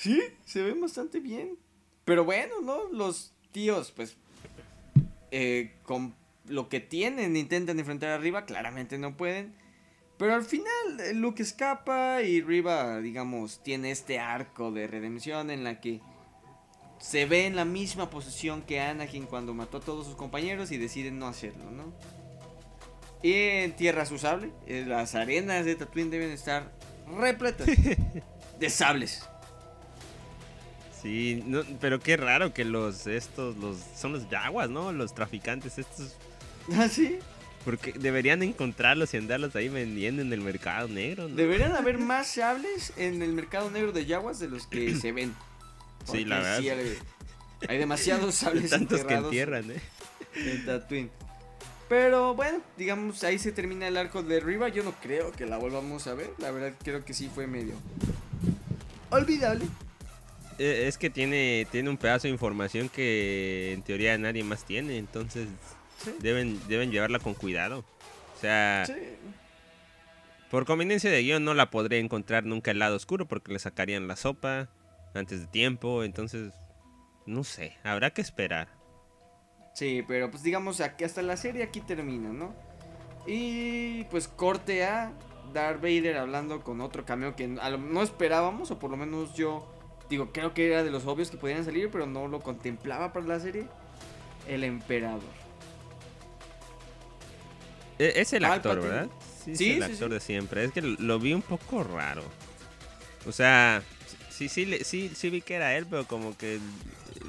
sí, 0.02 0.22
se 0.46 0.64
ven 0.64 0.82
bastante 0.82 1.20
bien. 1.20 1.58
Pero 2.06 2.26
bueno, 2.26 2.56
¿no? 2.62 2.92
Los 2.92 3.34
tíos, 3.52 3.92
pues, 3.92 4.18
eh, 5.30 5.76
con 5.84 6.16
lo 6.48 6.68
que 6.70 6.80
tienen, 6.80 7.38
intentan 7.38 7.80
enfrentar 7.80 8.10
a 8.10 8.18
Riva, 8.18 8.46
claramente 8.46 8.98
no 8.98 9.16
pueden. 9.16 9.54
Pero 10.18 10.34
al 10.36 10.44
final 10.44 11.00
eh, 11.00 11.14
Luke 11.14 11.42
escapa 11.42 12.22
y 12.24 12.42
Riva, 12.42 13.00
digamos, 13.00 13.62
tiene 13.64 13.92
este 13.92 14.20
arco 14.20 14.72
de 14.72 14.88
redención 14.88 15.50
en 15.52 15.64
la 15.64 15.80
que 15.80 16.00
se 17.00 17.26
ve 17.26 17.46
en 17.46 17.56
la 17.56 17.66
misma 17.66 18.10
posición 18.10 18.62
que 18.62 18.80
Anakin 18.80 19.26
cuando 19.26 19.54
mató 19.54 19.78
a 19.78 19.82
todos 19.82 20.06
sus 20.06 20.16
compañeros 20.16 20.72
y 20.72 20.78
deciden 20.78 21.18
no 21.18 21.28
hacerlo, 21.28 21.72
¿no? 21.72 21.94
Y 23.24 23.34
entierra 23.34 24.06
su 24.06 24.18
sable. 24.18 24.52
eh, 24.68 24.84
Las 24.88 25.16
arenas 25.16 25.66
de 25.66 25.76
Tatooine 25.76 26.10
deben 26.10 26.32
estar 26.32 26.72
repletas 27.20 27.68
de 28.60 28.70
sables. 28.70 29.24
Sí, 31.02 31.44
no, 31.46 31.64
pero 31.80 32.00
qué 32.00 32.18
raro 32.18 32.54
que 32.54 32.64
los 32.64 33.08
estos 33.08 33.58
los 33.58 33.78
son 33.96 34.14
los 34.14 34.30
yaguas, 34.30 34.70
¿no? 34.70 34.92
Los 34.92 35.16
traficantes 35.16 35.78
estos 35.80 36.16
¿Ah, 36.74 36.88
sí? 36.88 37.18
porque 37.66 37.94
deberían 37.94 38.44
encontrarlos 38.44 39.14
y 39.14 39.18
andarlos 39.18 39.56
ahí 39.56 39.70
vendiendo 39.70 40.22
en 40.22 40.32
el 40.34 40.42
mercado 40.42 40.88
negro, 40.88 41.28
¿no? 41.28 41.36
Deberían 41.36 41.74
haber 41.74 41.98
más 41.98 42.28
sables 42.28 42.94
en 42.98 43.22
el 43.22 43.34
mercado 43.34 43.70
negro 43.72 43.92
de 43.92 44.06
Yaguas 44.06 44.40
de 44.40 44.50
los 44.50 44.68
que 44.68 44.96
se 44.96 45.12
ven. 45.12 45.34
Sí, 46.04 46.26
la 46.26 46.40
verdad. 46.40 46.58
hay, 46.58 46.98
hay 47.68 47.78
demasiados 47.78 48.34
sables 48.36 48.72
Tantos 48.72 49.04
que 49.04 49.14
entierran, 49.14 49.70
¿eh? 49.70 49.80
en 50.34 50.66
Tatooine. 50.66 51.12
Pero 51.88 52.34
bueno, 52.34 52.60
digamos, 52.76 53.24
ahí 53.24 53.38
se 53.38 53.52
termina 53.52 53.88
el 53.88 53.98
arco 53.98 54.24
de 54.24 54.40
Riva. 54.40 54.70
Yo 54.70 54.82
no 54.82 54.94
creo 54.94 55.32
que 55.32 55.46
la 55.46 55.60
volvamos 55.60 56.08
a 56.08 56.16
ver. 56.16 56.32
La 56.40 56.50
verdad, 56.50 56.74
creo 56.84 57.06
que 57.06 57.14
sí 57.14 57.30
fue 57.32 57.46
medio 57.46 57.76
olvidable. 59.12 59.66
Eh, 60.64 60.88
Es 60.88 60.98
que 61.00 61.10
tiene, 61.10 61.66
tiene 61.72 61.90
un 61.90 61.98
pedazo 61.98 62.28
de 62.28 62.34
información 62.34 62.88
que 62.88 63.74
en 63.74 63.82
teoría 63.82 64.16
nadie 64.20 64.44
más 64.44 64.64
tiene, 64.64 64.98
entonces 64.98 65.48
Sí. 65.98 66.12
deben, 66.20 66.60
deben 66.68 66.92
llevarla 66.92 67.18
con 67.20 67.34
cuidado. 67.34 67.80
O 67.80 68.40
sea, 68.40 68.84
Sí. 68.86 68.94
por 70.52 70.66
conveniencia 70.66 71.10
de 71.10 71.22
guion 71.24 71.44
no 71.44 71.54
la 71.56 71.70
podré 71.72 72.00
encontrar 72.00 72.46
nunca 72.46 72.72
el 72.72 72.80
lado 72.80 72.96
oscuro 72.96 73.28
porque 73.28 73.52
le 73.54 73.60
sacarían 73.60 74.08
la 74.08 74.16
sopa 74.16 74.68
antes 75.16 75.42
de 75.42 75.48
tiempo, 75.48 76.04
entonces 76.04 76.54
no 77.26 77.44
sé, 77.44 77.76
habrá 77.84 78.12
que 78.12 78.22
esperar. 78.22 78.68
Sí, 79.74 80.04
pero 80.08 80.30
pues 80.30 80.44
digamos 80.44 80.80
aquí 80.82 81.04
hasta 81.06 81.22
la 81.22 81.38
serie 81.38 81.64
aquí 81.64 81.80
termina, 81.82 82.30
¿no? 82.30 82.54
Y 83.26 84.04
pues 84.06 84.28
corte 84.28 84.84
a 84.86 85.14
Darth 85.54 85.82
Vader 85.82 86.18
hablando 86.18 86.64
con 86.64 86.82
otro 86.82 87.06
cameo 87.06 87.36
que 87.36 87.48
no 87.48 88.02
esperábamos, 88.04 88.70
o 88.72 88.80
por 88.80 88.90
lo 88.92 88.98
menos 88.98 89.34
yo 89.36 89.68
digo, 90.12 90.30
creo 90.32 90.54
que 90.54 90.68
era 90.68 90.84
de 90.84 90.92
los 90.92 91.06
obvios 91.08 91.32
que 91.32 91.38
podían 91.38 91.66
salir, 91.66 91.90
pero 91.90 92.06
no 92.06 92.28
lo 92.28 92.40
contemplaba 92.42 93.12
para 93.12 93.26
la 93.26 93.40
serie. 93.40 93.66
El 94.48 94.64
emperador. 94.64 95.22
E- 98.00 98.14
Es 98.22 98.34
el 98.34 98.46
actor, 98.46 98.80
Palpatine. 98.80 98.94
¿verdad? 98.94 99.10
Sí, 99.44 99.52
es 99.54 99.58
Sí, 99.58 99.72
el 99.72 99.78
sí, 99.86 99.92
actor 99.94 100.08
sí. 100.10 100.14
de 100.14 100.20
siempre. 100.20 100.64
Es 100.64 100.72
que 100.72 100.82
lo 100.82 101.20
vi 101.20 101.34
un 101.34 101.42
poco 101.42 101.84
raro. 101.84 102.24
O 103.28 103.32
sea, 103.32 103.82
sí, 104.30 104.50
sí, 104.50 104.80
sí, 104.84 105.12
sí 105.16 105.30
vi 105.30 105.42
que 105.42 105.56
era 105.56 105.76
él, 105.78 105.86
pero 105.90 106.06
como 106.08 106.36
que 106.38 106.60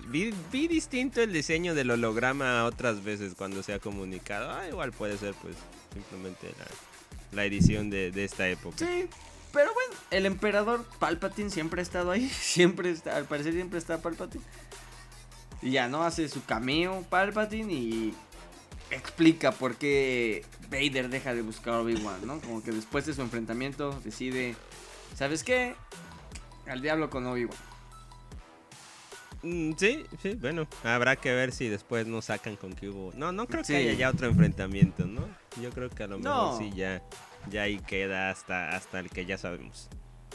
vi, 0.08 0.32
vi 0.50 0.68
distinto 0.68 1.20
el 1.22 1.32
diseño 1.32 1.74
del 1.74 1.90
holograma 1.90 2.64
otras 2.64 3.02
veces 3.04 3.34
cuando 3.36 3.62
se 3.62 3.74
ha 3.74 3.78
comunicado. 3.78 4.50
Ah, 4.50 4.66
igual 4.68 4.92
puede 4.92 5.18
ser, 5.18 5.34
pues, 5.42 5.54
simplemente 5.92 6.48
la, 6.58 7.36
la 7.36 7.44
edición 7.44 7.90
de, 7.90 8.10
de 8.10 8.24
esta 8.24 8.48
época. 8.48 8.78
Sí, 8.78 9.06
pero 9.52 9.72
bueno, 9.74 9.81
el 10.12 10.26
emperador 10.26 10.84
Palpatine 10.98 11.50
siempre 11.50 11.80
ha 11.80 11.82
estado 11.82 12.10
ahí. 12.10 12.28
Siempre 12.40 12.90
está, 12.90 13.16
al 13.16 13.24
parecer 13.24 13.52
siempre 13.54 13.78
está 13.78 14.00
Palpatine. 14.00 14.44
Y 15.62 15.70
ya, 15.72 15.88
¿no? 15.88 16.02
Hace 16.04 16.28
su 16.28 16.44
cameo 16.44 17.02
Palpatine 17.08 17.72
y 17.72 18.14
explica 18.90 19.52
por 19.52 19.76
qué 19.76 20.44
Vader 20.70 21.08
deja 21.08 21.34
de 21.34 21.42
buscar 21.42 21.74
a 21.74 21.80
Obi-Wan, 21.80 22.26
¿no? 22.26 22.40
Como 22.40 22.62
que 22.62 22.72
después 22.72 23.06
de 23.06 23.14
su 23.14 23.22
enfrentamiento 23.22 23.98
decide, 24.04 24.54
¿sabes 25.14 25.42
qué? 25.44 25.74
Al 26.66 26.82
diablo 26.82 27.08
con 27.10 27.26
Obi-Wan. 27.26 27.56
Mm, 29.42 29.72
sí, 29.76 30.04
sí, 30.22 30.34
bueno, 30.34 30.68
habrá 30.84 31.16
que 31.16 31.32
ver 31.32 31.50
si 31.52 31.68
después 31.68 32.06
nos 32.06 32.26
sacan 32.26 32.54
con 32.56 32.74
que 32.74 32.88
hubo... 32.88 33.12
No, 33.16 33.32
no 33.32 33.46
creo 33.46 33.64
Sí. 33.64 33.72
que 33.72 33.78
haya 33.78 33.92
ya 33.94 34.10
otro 34.10 34.28
enfrentamiento, 34.28 35.04
¿no? 35.04 35.26
Yo 35.60 35.70
creo 35.70 35.90
que 35.90 36.04
a 36.04 36.06
lo 36.06 36.18
mejor 36.18 36.52
No. 36.52 36.58
sí 36.58 36.70
ya, 36.76 37.02
ya 37.50 37.62
ahí 37.62 37.78
queda 37.80 38.30
hasta, 38.30 38.76
hasta 38.76 39.00
el 39.00 39.10
que 39.10 39.26
ya 39.26 39.38
sabemos. 39.38 39.88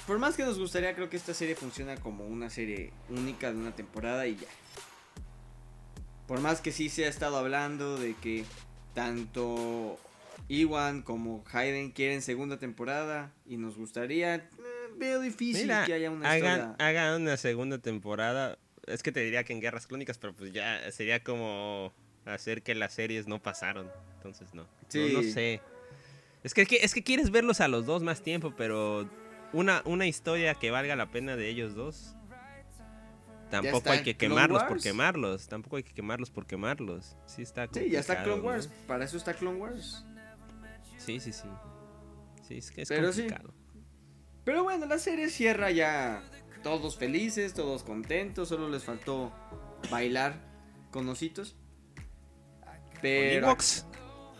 Por 0.06 0.20
más 0.20 0.36
que 0.38 0.44
nos 0.44 0.58
gustaría, 0.60 0.96
creo 0.96 1.10
que 1.10 1.18
esta 1.18 1.34
serie 1.34 1.56
funciona 1.56 1.98
como 1.98 2.26
una 2.26 2.50
serie 2.50 2.92
única 3.10 3.52
de 3.52 3.58
una 3.58 3.76
temporada 3.76 4.26
y 4.28 4.36
ya. 4.36 4.48
Por 6.28 6.40
más 6.42 6.62
que 6.62 6.72
sí 6.72 6.90
se 6.90 7.06
ha 7.06 7.10
estado 7.10 7.38
hablando 7.38 7.98
de 7.98 8.14
que 8.16 8.46
tanto 8.94 9.98
Iwan 10.50 11.02
como 11.02 11.44
Hayden 11.52 11.92
quieren 11.92 12.22
segunda 12.22 12.58
temporada 12.58 13.32
y 13.46 13.58
nos 13.58 13.78
gustaría, 13.78 14.36
eh, 14.36 14.42
veo 14.98 15.22
difícil 15.22 15.64
Mira, 15.64 15.86
que 15.86 15.94
haya 15.94 16.12
una 16.12 16.30
hagan, 16.30 16.60
historia. 16.60 16.88
hagan 16.88 17.22
una 17.22 17.38
segunda 17.38 17.78
temporada. 17.78 18.58
Es 18.86 19.04
que 19.04 19.12
te 19.12 19.20
diría 19.22 19.44
que 19.44 19.54
en 19.54 19.60
Guerras 19.62 19.88
Clónicas, 19.88 20.18
pero 20.18 20.34
pues 20.34 20.54
ya 20.54 20.90
sería 20.92 21.22
como 21.24 21.94
hacer 22.26 22.62
que 22.62 22.76
las 22.76 22.94
series 22.94 23.28
no 23.28 23.42
pasaron. 23.42 23.90
Entonces 24.18 24.54
no. 24.54 24.66
Sí. 24.88 25.12
No, 25.14 25.22
no 25.22 25.30
sé. 25.34 25.62
Es 26.44 26.54
que, 26.54 26.62
es 26.62 26.68
que 26.68 26.76
es 26.78 26.94
que 26.94 27.04
quieres 27.04 27.30
verlos 27.32 27.60
a 27.62 27.68
los 27.68 27.86
dos 27.86 28.04
más 28.04 28.22
tiempo, 28.22 28.54
pero 28.56 29.10
una, 29.54 29.82
una 29.86 30.08
historia 30.08 30.56
que 30.56 30.72
valga 30.72 30.96
la 30.96 31.08
pena 31.08 31.36
de 31.36 31.50
ellos 31.50 31.76
dos. 31.76 32.16
Tampoco 33.50 33.90
hay 33.90 34.04
que 34.04 34.18
quemarlos 34.18 34.64
por 34.64 34.82
quemarlos. 34.82 35.48
Tampoco 35.48 35.78
hay 35.78 35.84
que 35.84 35.94
quemarlos 35.94 36.30
por 36.30 36.46
quemarlos. 36.46 37.16
Sí, 37.26 37.42
está 37.44 37.68
Sí, 37.72 37.90
ya 37.90 38.00
está 38.00 38.24
Clone 38.24 38.42
Wars. 38.42 38.68
¿no? 38.68 38.88
Para 38.88 39.06
eso 39.06 39.18
está 39.18 39.34
Clone 39.34 39.58
Wars. 39.58 40.06
Sí, 40.98 41.20
sí, 41.20 41.32
sí. 41.32 41.48
Sí, 42.46 42.58
es 42.58 42.72
que 42.72 42.82
es 42.82 42.90
Pero 42.90 43.14
sí. 43.14 43.22
complicado. 43.22 43.54
Pero 44.44 44.64
bueno, 44.64 44.86
la 44.86 44.98
serie 44.98 45.30
cierra 45.30 45.72
ya 45.72 46.24
todos 46.64 46.98
felices, 46.98 47.54
todos 47.54 47.84
contentos. 47.84 48.50
Solo 48.50 48.70
les 48.70 48.84
faltó 48.84 49.32
bailar 49.90 50.36
con 50.92 51.08
ositos. 51.08 51.56
¿Con 52.62 53.02
Pero 53.02 53.48
Ewoks? 53.48 53.86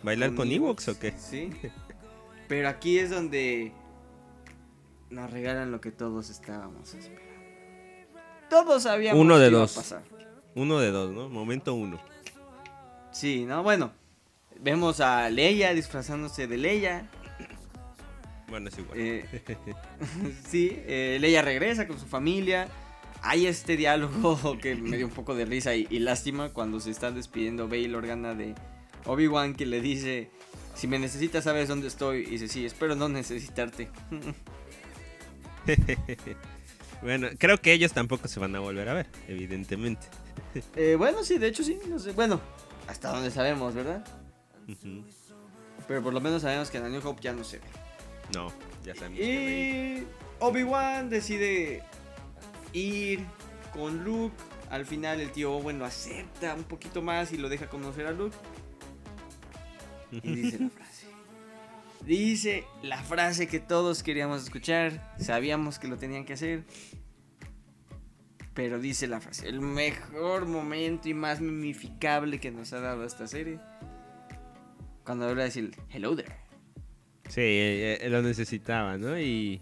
¿Bailar 0.02 0.34
con 0.34 0.50
Ewoks 0.50 0.88
o 0.88 0.98
qué? 0.98 1.12
Sí. 1.12 1.50
Pero 2.48 2.68
aquí 2.68 2.98
es 2.98 3.10
donde 3.10 3.72
nos 5.10 5.30
regalan 5.30 5.70
lo 5.70 5.80
que 5.80 5.90
todos 5.90 6.30
estábamos 6.30 6.94
esperando. 6.94 7.28
Todos 8.50 8.82
sabíamos 8.84 9.20
Uno 9.20 9.38
de 9.38 9.46
que 9.46 9.50
iba 9.50 9.58
a 9.58 9.60
dos. 9.62 9.74
pasar. 9.74 10.02
Uno 10.54 10.78
de 10.80 10.90
dos, 10.90 11.10
¿no? 11.12 11.28
Momento 11.28 11.74
uno. 11.74 12.00
Sí, 13.12 13.44
no, 13.44 13.62
bueno. 13.62 13.92
Vemos 14.60 15.00
a 15.00 15.28
Leia 15.30 15.72
disfrazándose 15.74 16.46
de 16.46 16.56
Leia. 16.56 17.06
Bueno, 18.48 18.68
es 18.70 18.78
igual. 18.78 18.98
Eh, 18.98 19.44
sí, 20.48 20.70
eh, 20.86 21.18
Leia 21.20 21.42
regresa 21.42 21.86
con 21.86 21.98
su 21.98 22.06
familia. 22.06 22.68
Hay 23.22 23.46
este 23.46 23.76
diálogo 23.76 24.58
que 24.62 24.74
me 24.76 24.96
dio 24.96 25.06
un 25.06 25.12
poco 25.12 25.34
de 25.34 25.44
risa 25.44 25.74
y, 25.74 25.86
y 25.90 25.98
lástima 25.98 26.50
cuando 26.50 26.80
se 26.80 26.90
están 26.90 27.14
despidiendo 27.14 27.68
Bail 27.68 27.94
Organa 27.94 28.34
de 28.34 28.54
Obi-Wan 29.04 29.54
que 29.54 29.66
le 29.66 29.80
dice, 29.80 30.30
si 30.74 30.86
me 30.86 30.98
necesitas 30.98 31.44
sabes 31.44 31.68
dónde 31.68 31.88
estoy. 31.88 32.20
Y 32.20 32.30
dice, 32.30 32.48
sí, 32.48 32.64
espero 32.64 32.94
no 32.96 33.08
necesitarte. 33.08 33.90
bueno, 37.02 37.28
creo 37.38 37.60
que 37.60 37.72
ellos 37.72 37.92
tampoco 37.92 38.28
se 38.28 38.40
van 38.40 38.54
a 38.56 38.60
volver 38.60 38.88
a 38.88 38.94
ver, 38.94 39.06
evidentemente. 39.28 40.06
Eh, 40.76 40.94
bueno, 40.96 41.22
sí, 41.24 41.38
de 41.38 41.48
hecho 41.48 41.62
sí, 41.62 41.78
no 41.88 41.98
sé. 41.98 42.12
Bueno, 42.12 42.40
hasta 42.86 43.12
donde 43.12 43.30
sabemos, 43.30 43.74
¿verdad? 43.74 44.04
Pero 45.86 46.02
por 46.02 46.12
lo 46.12 46.20
menos 46.20 46.42
sabemos 46.42 46.70
que 46.70 46.78
en 46.78 46.84
A 46.84 46.88
New 46.88 47.00
Hope 47.06 47.22
ya 47.22 47.32
no 47.32 47.44
se 47.44 47.58
ve. 47.58 47.64
No, 48.34 48.52
ya 48.84 48.94
sabemos 48.94 49.18
que 49.18 50.04
Y 50.04 50.06
Obi-Wan 50.40 51.08
decide 51.10 51.82
ir 52.72 53.24
con 53.72 54.04
Luke. 54.04 54.36
Al 54.70 54.84
final 54.84 55.20
el 55.20 55.30
tío 55.32 55.54
Owen 55.54 55.78
lo 55.78 55.86
acepta 55.86 56.54
un 56.54 56.64
poquito 56.64 57.00
más 57.00 57.32
y 57.32 57.38
lo 57.38 57.48
deja 57.48 57.68
conocer 57.68 58.06
a 58.06 58.10
Luke. 58.12 58.36
Y 60.12 60.34
dice 60.34 60.58
la 60.58 60.68
frase. 60.76 60.87
Dice 62.08 62.64
la 62.82 63.02
frase 63.02 63.48
que 63.48 63.60
todos 63.60 64.02
queríamos 64.02 64.42
escuchar. 64.42 65.14
Sabíamos 65.18 65.78
que 65.78 65.88
lo 65.88 65.98
tenían 65.98 66.24
que 66.24 66.32
hacer. 66.32 66.64
Pero 68.54 68.78
dice 68.78 69.06
la 69.06 69.20
frase. 69.20 69.46
El 69.46 69.60
mejor 69.60 70.46
momento 70.46 71.10
y 71.10 71.12
más 71.12 71.42
mimificable 71.42 72.40
que 72.40 72.50
nos 72.50 72.72
ha 72.72 72.80
dado 72.80 73.04
esta 73.04 73.26
serie. 73.26 73.60
Cuando 75.04 75.26
habla 75.28 75.42
de 75.42 75.48
decir 75.50 75.76
hello 75.90 76.16
there. 76.16 76.34
Sí, 77.28 77.42
eh, 77.42 77.98
eh, 78.00 78.08
lo 78.08 78.22
necesitaba, 78.22 78.96
¿no? 78.96 79.20
Y. 79.20 79.60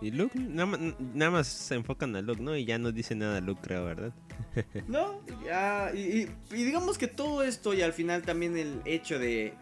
Y 0.00 0.12
Luke, 0.12 0.38
nada, 0.38 1.30
más 1.32 1.48
se 1.48 1.74
enfocan 1.74 2.14
a 2.14 2.22
Luke, 2.22 2.40
¿no? 2.40 2.54
Y 2.56 2.66
ya 2.66 2.78
no 2.78 2.92
dice 2.92 3.16
nada 3.16 3.40
Luke, 3.40 3.62
creo, 3.64 3.84
¿verdad? 3.84 4.12
No, 4.86 5.22
ya, 5.44 5.90
y, 5.92 5.98
y- 6.00 6.30
y 6.54 6.64
digamos 6.64 6.98
que 6.98 7.08
todo 7.08 7.42
esto 7.42 7.74
y 7.74 7.82
al 7.82 7.92
final 7.94 8.22
también 8.22 8.56
el 8.56 8.80
hecho 8.84 9.18
de 9.18 9.54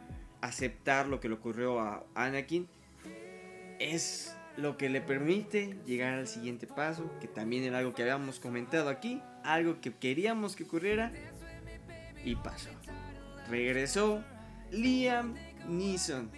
aceptar 0.45 1.07
lo 1.07 1.21
que 1.21 1.29
le 1.29 1.35
ocurrió 1.35 1.81
a 1.81 2.05
Anakin 2.15 2.69
es 3.79 4.37
lo 4.57 4.77
que 4.77 4.89
le 4.89 5.01
permite 5.01 5.77
llegar 5.87 6.15
al 6.15 6.29
siguiente 6.29 6.67
paso, 6.67 7.11
que 7.21 7.27
también 7.27 7.65
era 7.65 7.79
algo 7.79 7.95
que 7.95 8.03
habíamos 8.03 8.39
comentado 8.39 8.89
aquí, 8.89 9.21
algo 9.43 9.81
que 9.81 9.93
queríamos 9.93 10.55
que 10.55 10.65
ocurriera 10.65 11.13
y 12.25 12.37
pasó. 12.37 12.71
Regresó 13.49 14.23
Liam 14.71 15.35
Neeson 15.69 16.31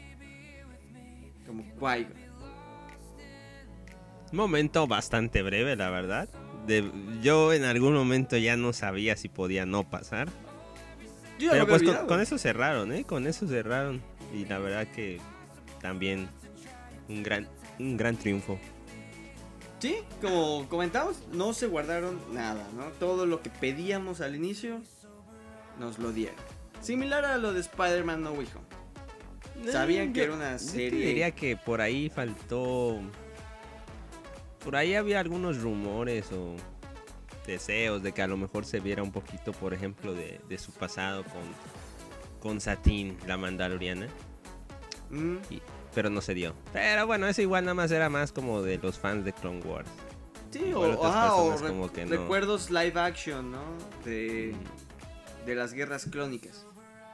como. 1.46 1.64
Un 4.32 4.36
momento 4.36 4.86
bastante 4.86 5.42
breve, 5.42 5.76
la 5.76 5.90
verdad. 5.90 6.28
Yo 7.22 7.52
en 7.52 7.64
algún 7.64 7.94
momento 7.94 8.36
ya 8.36 8.56
no 8.56 8.72
sabía 8.72 9.16
si 9.16 9.28
podía 9.28 9.66
no 9.66 9.88
pasar. 9.88 10.28
Yo 11.38 11.46
ya 11.46 11.52
Pero 11.52 11.66
pues 11.66 11.82
con, 12.06 12.20
eso 12.20 12.38
cerraron, 12.38 12.92
¿eh? 12.92 13.04
Con 13.04 13.26
eso 13.26 13.46
cerraron. 13.46 14.00
Y 14.34 14.44
la 14.46 14.58
verdad 14.58 14.86
que 14.88 15.20
también 15.80 16.28
un 17.08 17.22
gran, 17.22 17.48
un 17.78 17.96
gran 17.96 18.16
triunfo. 18.16 18.58
Sí, 19.78 19.96
como 20.22 20.66
comentamos, 20.68 21.18
no 21.32 21.52
se 21.52 21.66
guardaron 21.66 22.18
nada, 22.32 22.66
¿no? 22.74 22.84
Todo 22.98 23.26
lo 23.26 23.42
que 23.42 23.50
pedíamos 23.50 24.20
al 24.22 24.34
inicio 24.34 24.80
nos 25.78 25.98
lo 25.98 26.12
dieron. 26.12 26.36
Similar 26.80 27.24
a 27.26 27.36
lo 27.38 27.52
de 27.52 27.60
Spider-Man 27.60 28.22
No 28.22 28.32
Way 28.32 28.48
Home. 28.54 29.72
Sabían 29.72 30.08
Eh, 30.08 30.12
que 30.12 30.18
yo- 30.20 30.24
era 30.24 30.34
una 30.34 30.52
yo 30.52 30.58
serie. 30.58 31.06
diría 31.06 31.30
que 31.32 31.56
por 31.56 31.80
ahí 31.82 32.08
faltó. 32.08 33.00
Por 34.64 34.76
ahí 34.76 34.94
había 34.94 35.20
algunos 35.20 35.60
rumores 35.60 36.32
o 36.32 36.56
deseos 37.46 38.02
de 38.02 38.12
que 38.12 38.22
a 38.22 38.26
lo 38.26 38.36
mejor 38.36 38.64
se 38.64 38.80
viera 38.80 39.02
un 39.02 39.12
poquito, 39.12 39.52
por 39.52 39.72
ejemplo, 39.74 40.12
de, 40.14 40.40
de 40.48 40.58
su 40.58 40.72
pasado 40.72 41.22
con, 41.24 41.42
con 42.40 42.60
Satín, 42.60 43.16
la 43.26 43.36
Mandaloriana. 43.36 44.08
Mm, 45.10 45.36
y- 45.50 45.62
pero 45.94 46.10
no 46.10 46.20
se 46.20 46.34
dio. 46.34 46.54
Pero 46.74 47.06
bueno, 47.06 47.26
eso 47.26 47.40
igual 47.40 47.64
nada 47.64 47.74
más 47.74 47.90
era 47.90 48.10
más 48.10 48.30
como 48.32 48.60
de 48.62 48.76
los 48.78 48.98
fans 48.98 49.24
de 49.24 49.32
Clone 49.32 49.60
Wars. 49.62 49.88
sí, 50.50 50.72
o, 50.74 51.04
ajá, 51.06 51.34
o 51.34 51.56
re- 51.56 51.68
como 51.68 51.90
que 51.92 52.04
no. 52.04 52.10
recuerdos 52.10 52.70
live 52.70 52.98
action, 53.00 53.50
¿no? 53.52 53.62
De, 54.04 54.54
Mm. 54.54 55.46
de 55.46 55.54
las 55.54 55.72
guerras 55.72 56.06
clónicas. 56.10 56.66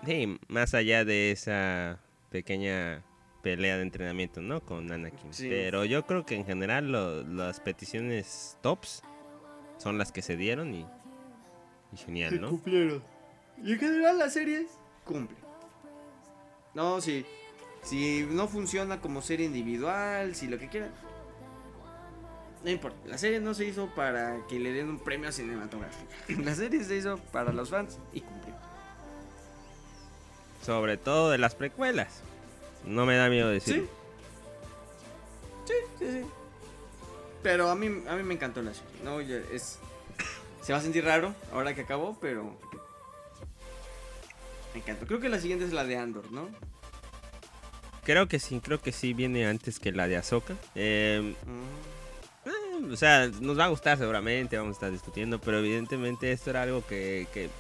Sí, 0.05 0.39
más 0.49 0.75
allá 0.75 1.05
de 1.05 1.31
esa 1.31 2.01
pequeña 2.31 3.05
pelea 3.43 3.77
de 3.77 3.83
entrenamiento, 3.83 4.41
¿no? 4.41 4.61
Con 4.61 4.91
Anakin. 4.91 5.33
Sí. 5.33 5.49
Pero 5.49 5.85
yo 5.85 6.05
creo 6.07 6.25
que 6.27 6.35
en 6.35 6.45
general 6.45 6.91
lo- 6.91 7.23
las 7.23 7.61
peticiones 7.61 8.57
tops 8.63 9.03
son 9.83 9.99
las 9.99 10.13
que 10.13 10.23
se 10.23 10.37
dieron 10.37 10.75
y, 10.75 10.87
y 11.93 11.97
genial, 11.97 12.41
¿no? 12.41 12.51
cumplieron. 12.51 13.03
Y 13.63 13.73
en 13.73 13.79
general 13.79 14.19
la 14.19 14.31
serie 14.31 14.67
cumple. 15.05 15.37
No, 16.75 17.01
si, 17.01 17.27
si 17.83 18.27
no 18.31 18.49
funciona 18.49 19.01
como 19.01 19.23
serie 19.23 19.47
individual, 19.47 20.35
si 20.35 20.47
lo 20.47 20.59
que 20.59 20.69
quieran. 20.69 20.91
No 22.65 22.71
importa, 22.71 22.97
la 23.07 23.19
serie 23.19 23.41
no 23.41 23.55
se 23.55 23.65
hizo 23.65 23.89
para 23.95 24.47
que 24.49 24.61
le 24.61 24.73
den 24.73 24.89
un 24.89 24.99
premio 25.01 25.33
cinematográfico. 25.33 26.09
La 26.45 26.55
serie 26.55 26.85
se 26.85 26.95
hizo 26.97 27.19
para 27.33 27.53
los 27.53 27.71
fans 27.71 27.99
y 28.13 28.21
cumplió. 28.21 28.55
Sobre 30.65 30.97
todo 30.97 31.31
de 31.31 31.39
las 31.39 31.57
precuelas. 31.57 32.21
No 32.87 33.05
me 33.05 33.17
da 33.17 33.29
miedo 33.29 33.49
Sí. 33.49 33.55
decir. 33.55 33.89
Sí, 35.65 35.75
sí, 35.99 36.07
sí. 36.13 36.25
Pero 37.43 37.71
a 37.71 37.75
mí, 37.75 37.87
a 38.09 38.15
mí 38.17 38.23
me 38.23 38.35
encantó 38.35 38.63
la 38.63 38.73
serie. 38.75 38.91
No, 39.03 39.21
es, 39.21 39.79
se 40.63 40.73
va 40.73 40.79
a 40.79 40.83
sentir 40.83 41.05
raro 41.05 41.35
ahora 41.53 41.75
que 41.75 41.81
acabó, 41.83 42.17
pero 42.21 42.57
me 44.75 44.81
encantó. 44.81 45.07
Creo 45.07 45.21
que 45.21 45.29
la 45.29 45.41
siguiente 45.41 45.65
es 45.65 45.73
la 45.73 45.85
de 45.85 45.97
Andor, 45.97 46.31
¿no? 46.31 46.49
Creo 48.05 48.27
que 48.29 48.39
sí, 48.41 48.61
creo 48.61 48.81
que 48.81 48.91
sí 48.93 49.13
viene 49.13 49.47
antes 49.47 49.79
que 49.79 49.93
la 49.93 50.09
de 50.09 50.17
Ahsoka. 50.17 50.55
Eh, 50.75 51.35
Mm. 51.47 52.49
Eh, 52.49 52.93
o 52.93 52.97
sea, 52.97 53.29
nos 53.41 53.57
va 53.57 53.67
a 53.67 53.69
gustar 53.69 53.97
seguramente, 53.99 54.57
vamos 54.57 54.73
a 54.73 54.79
estar 54.79 54.91
discutiendo, 54.91 55.41
pero 55.41 55.59
evidentemente 55.59 56.33
esto 56.33 56.51
era 56.51 56.63
algo 56.63 56.85
que... 56.87 57.29
que- 57.33 57.51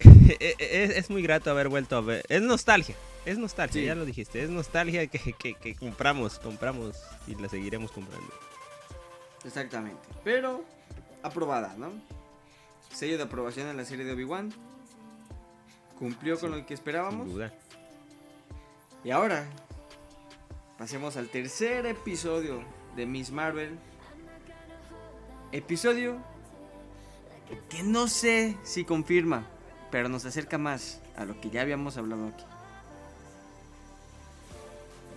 E- 0.40 0.54
e- 0.58 0.84
es, 0.84 0.90
es 0.96 1.10
muy 1.10 1.22
grato 1.22 1.50
haber 1.50 1.68
vuelto 1.68 1.96
a 1.96 2.00
ver. 2.00 2.24
Es 2.28 2.40
nostalgia, 2.42 2.94
es 3.26 3.38
nostalgia, 3.38 3.80
Sí. 3.80 3.86
ya 3.86 3.94
lo 3.94 4.04
dijiste, 4.04 4.42
es 4.42 4.50
nostalgia 4.50 5.06
que, 5.06 5.32
que- 5.34 5.54
que 5.54 5.74
compramos, 5.74 6.38
compramos 6.38 6.96
y 7.26 7.34
la 7.34 7.48
seguiremos 7.48 7.90
comprando. 7.92 8.32
Exactamente. 9.44 10.00
Pero 10.24 10.64
aprobada, 11.22 11.74
¿no? 11.76 11.90
Sello 12.92 13.16
de 13.16 13.24
aprobación 13.24 13.68
en 13.68 13.76
la 13.76 13.84
serie 13.84 14.04
de 14.04 14.12
Obi-Wan. 14.12 14.52
Cumplió 15.98 16.38
con 16.40 16.50
lo 16.50 16.64
que 16.66 16.74
esperábamos. 16.74 17.26
Sin 17.26 17.34
duda. 17.34 17.52
Y 19.04 19.10
ahora, 19.10 19.46
pasemos 20.78 21.16
al 21.16 21.28
tercer 21.28 21.86
episodio 21.86 22.62
de 22.96 23.06
Miss 23.06 23.30
Marvel. 23.30 23.78
Episodio 25.52 26.18
que 27.68 27.82
no 27.82 28.06
sé 28.08 28.56
si 28.62 28.84
confirma, 28.84 29.46
pero 29.90 30.08
nos 30.08 30.24
acerca 30.24 30.56
más 30.58 31.00
a 31.16 31.24
lo 31.24 31.40
que 31.40 31.50
ya 31.50 31.62
habíamos 31.62 31.96
hablado 31.96 32.28
aquí. 32.28 32.44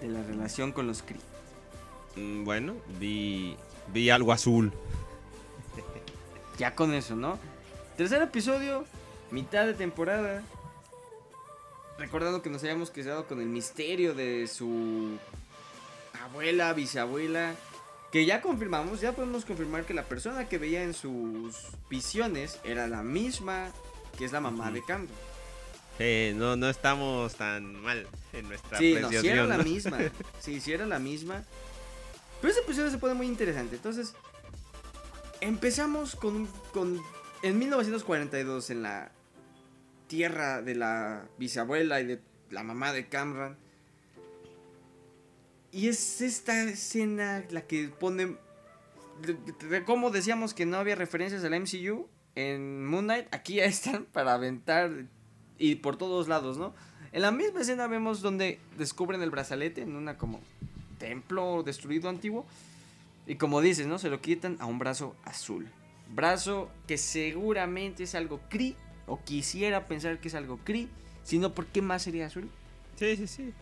De 0.03 0.09
la 0.09 0.21
relación 0.21 0.73
con 0.73 0.85
los 0.85 1.01
Kree. 1.01 1.17
Mm, 2.17 2.43
Bueno, 2.43 2.75
vi, 2.99 3.55
vi 3.93 4.09
algo 4.09 4.33
azul. 4.33 4.71
Ya 6.59 6.75
con 6.75 6.93
eso, 6.93 7.15
¿no? 7.15 7.39
Tercer 7.97 8.21
episodio, 8.21 8.85
mitad 9.31 9.65
de 9.65 9.73
temporada. 9.73 10.43
Recordando 11.97 12.41
que 12.41 12.49
nos 12.49 12.61
habíamos 12.63 12.91
quedado 12.91 13.25
con 13.27 13.39
el 13.39 13.47
misterio 13.47 14.13
de 14.13 14.45
su 14.47 15.17
abuela, 16.21 16.73
bisabuela, 16.73 17.55
que 18.11 18.25
ya 18.25 18.41
confirmamos, 18.41 18.99
ya 18.99 19.13
podemos 19.13 19.45
confirmar 19.45 19.85
que 19.85 19.93
la 19.93 20.03
persona 20.03 20.49
que 20.49 20.57
veía 20.57 20.83
en 20.83 20.93
sus 20.93 21.55
visiones 21.89 22.59
era 22.65 22.87
la 22.87 23.01
misma 23.03 23.71
que 24.17 24.25
es 24.25 24.31
la 24.33 24.41
mamá 24.41 24.69
de 24.69 24.83
Camden. 24.83 25.15
Eh, 25.99 26.33
no, 26.35 26.55
no 26.55 26.69
estamos 26.69 27.35
tan 27.35 27.75
mal 27.81 28.07
en 28.31 28.47
nuestra 28.47 28.77
Sí, 28.77 28.97
no, 28.99 29.09
si 29.09 29.27
era 29.27 29.45
la 29.45 29.57
misma. 29.57 29.99
Sí, 30.39 30.59
si 30.59 30.73
era 30.73 30.85
la 30.85 30.99
misma. 30.99 31.43
Pero 32.41 32.51
ese 32.51 32.61
episodio 32.61 32.89
se 32.89 32.97
pone 32.97 33.13
muy 33.13 33.27
interesante. 33.27 33.75
Entonces, 33.75 34.13
empezamos 35.39 36.15
con, 36.15 36.47
con. 36.73 36.99
En 37.41 37.59
1942, 37.59 38.69
en 38.69 38.81
la 38.81 39.11
tierra 40.07 40.61
de 40.61 40.75
la 40.75 41.27
bisabuela 41.37 42.01
y 42.01 42.05
de 42.05 42.21
la 42.49 42.63
mamá 42.63 42.91
de 42.91 43.07
Cameron. 43.07 43.57
Y 45.71 45.87
es 45.87 46.21
esta 46.21 46.63
escena 46.63 47.43
la 47.49 47.61
que 47.61 47.89
pone. 47.89 48.37
Como 49.85 50.09
decíamos 50.09 50.53
que 50.53 50.65
no 50.65 50.77
había 50.77 50.95
referencias 50.95 51.43
al 51.43 51.59
MCU 51.59 52.09
en 52.35 52.85
Moon 52.85 53.05
Knight, 53.05 53.27
aquí 53.31 53.55
ya 53.55 53.65
están 53.65 54.05
para 54.05 54.33
aventar 54.33 54.91
y 55.63 55.75
por 55.75 55.95
todos 55.95 56.27
lados, 56.27 56.57
¿no? 56.57 56.73
En 57.13 57.21
la 57.21 57.31
misma 57.31 57.61
escena 57.61 57.87
vemos 57.87 58.21
donde 58.21 58.59
descubren 58.77 59.21
el 59.21 59.29
brazalete 59.29 59.81
en 59.81 59.95
una 59.95 60.17
como 60.17 60.41
templo 60.99 61.63
destruido 61.63 62.09
antiguo. 62.09 62.45
Y 63.27 63.35
como 63.35 63.61
dices, 63.61 63.87
¿no? 63.87 63.97
Se 63.97 64.09
lo 64.09 64.19
quitan 64.19 64.57
a 64.59 64.65
un 64.65 64.77
brazo 64.77 65.15
azul. 65.23 65.69
Brazo 66.13 66.69
que 66.85 66.97
seguramente 66.97 68.03
es 68.03 68.13
algo 68.13 68.41
Kree. 68.49 68.75
O 69.07 69.23
quisiera 69.23 69.87
pensar 69.87 70.19
que 70.19 70.27
es 70.27 70.35
algo 70.35 70.59
Kree. 70.65 70.89
Si 71.23 71.37
no, 71.37 71.53
¿por 71.53 71.67
qué 71.67 71.81
más 71.81 72.01
sería 72.01 72.25
azul? 72.25 72.49
Sí, 72.97 73.15
sí, 73.15 73.27
sí. 73.27 73.53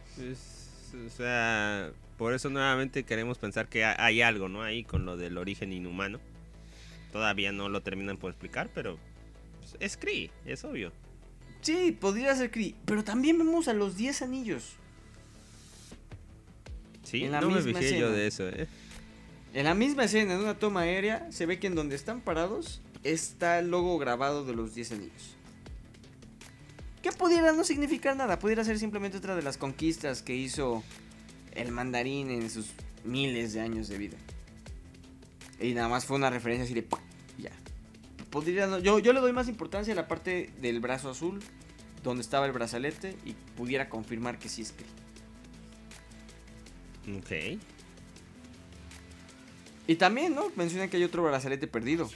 o 1.05 1.09
sea, 1.11 1.91
por 2.17 2.33
eso 2.33 2.49
nuevamente 2.49 3.03
queremos 3.03 3.37
pensar 3.37 3.67
que 3.67 3.85
hay 3.85 4.23
algo, 4.23 4.49
¿no? 4.49 4.63
Ahí 4.63 4.83
con 4.83 5.05
lo 5.05 5.17
del 5.17 5.37
origen 5.37 5.71
inhumano. 5.71 6.19
Todavía 7.11 7.51
no 7.51 7.69
lo 7.69 7.81
terminan 7.81 8.17
por 8.17 8.31
explicar, 8.31 8.71
pero 8.73 8.97
pues, 9.59 9.77
es 9.79 9.97
Kree, 9.97 10.31
es 10.45 10.63
obvio. 10.63 10.91
Sí, 11.62 11.91
podría 11.91 12.36
ser 12.36 12.52
Kree. 12.52 12.76
Pero 12.86 13.04
también 13.04 13.38
vemos 13.38 13.67
a 13.67 13.74
los 13.74 13.95
10 13.97 14.21
anillos. 14.24 14.74
Sí, 17.04 17.26
en 17.26 17.32
la 17.32 17.41
no 17.41 17.50
me 17.50 17.62
fijé 17.62 18.00
yo 18.00 18.12
de 18.12 18.28
eso, 18.28 18.47
¿eh? 18.47 18.67
En 19.54 19.65
la 19.65 19.74
misma 19.74 20.06
escena, 20.06 20.34
en 20.34 20.39
una 20.39 20.58
toma 20.58 20.82
aérea, 20.82 21.30
se 21.32 21.45
ve 21.45 21.60
que 21.60 21.67
en 21.67 21.76
donde 21.76 21.95
están 21.95 22.21
parados 22.21 22.82
está 23.04 23.60
el 23.60 23.69
logo 23.69 23.97
grabado 23.97 24.45
de 24.45 24.56
los 24.56 24.74
10 24.74 24.93
anillos. 24.93 25.36
Que 27.02 27.12
pudiera 27.12 27.52
no 27.52 27.63
significar 27.63 28.15
nada, 28.15 28.39
pudiera 28.39 28.63
ser 28.63 28.80
simplemente 28.80 29.17
otra 29.17 29.36
de 29.36 29.41
las 29.41 29.58
conquistas 29.58 30.21
que 30.21 30.36
hizo 30.36 30.84
el 31.54 31.71
mandarín 31.71 32.30
en 32.30 32.50
sus 32.50 32.67
miles 33.04 33.54
de 33.54 33.62
años 33.62 33.89
de 33.89 33.97
vida. 33.97 34.17
Y 35.60 35.74
nada 35.74 35.89
más 35.89 36.06
fue 36.06 36.15
una 36.17 36.30
referencia 36.30 36.63
así 36.63 36.74
de... 36.74 36.88
Podría, 38.32 38.80
yo, 38.80 39.00
yo 39.00 39.13
le 39.13 39.20
doy 39.20 39.34
más 39.34 39.50
importancia 39.50 39.94
a 39.94 39.96
la 39.96 40.08
parte 40.08 40.50
del 40.62 40.80
brazo 40.80 41.10
azul, 41.10 41.39
donde 42.02 42.22
estaba 42.22 42.46
el 42.46 42.54
brazalete, 42.54 43.15
y 43.26 43.34
pudiera 43.56 43.89
confirmar 43.89 44.39
que 44.39 44.50
sí 44.50 44.62
es 44.62 44.72
que. 44.72 44.86
Ok. 47.17 47.60
Y 49.88 49.96
también, 49.96 50.34
¿no? 50.34 50.52
Mencionan 50.56 50.89
que 50.89 50.98
hay 50.98 51.04
otro 51.04 51.24
brazalete 51.24 51.67
perdido. 51.67 52.10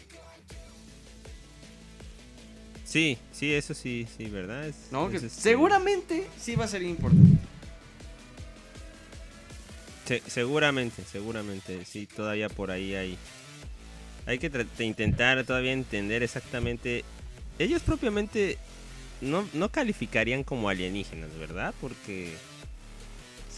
Sí, 2.85 3.17
sí, 3.33 3.53
eso 3.53 3.73
sí, 3.73 4.07
sí, 4.15 4.29
¿verdad? 4.29 4.73
no, 4.91 5.09
que 5.09 5.19
seguramente 5.19 6.29
sí 6.39 6.55
va 6.55 6.63
a 6.63 6.67
ser 6.69 6.83
importante. 6.83 7.39
seguramente, 10.27 11.03
seguramente, 11.03 11.83
sí, 11.83 12.07
todavía 12.07 12.47
por 12.47 12.71
ahí 12.71 12.95
hay 12.95 13.17
hay 14.25 14.39
que 14.39 14.49
intentar 14.79 15.43
todavía 15.43 15.71
entender 15.71 16.23
exactamente. 16.23 17.03
Ellos 17.59 17.81
propiamente 17.81 18.57
no, 19.21 19.47
no 19.53 19.69
calificarían 19.69 20.43
como 20.43 20.69
alienígenas, 20.69 21.29
¿verdad? 21.37 21.73
Porque 21.79 22.33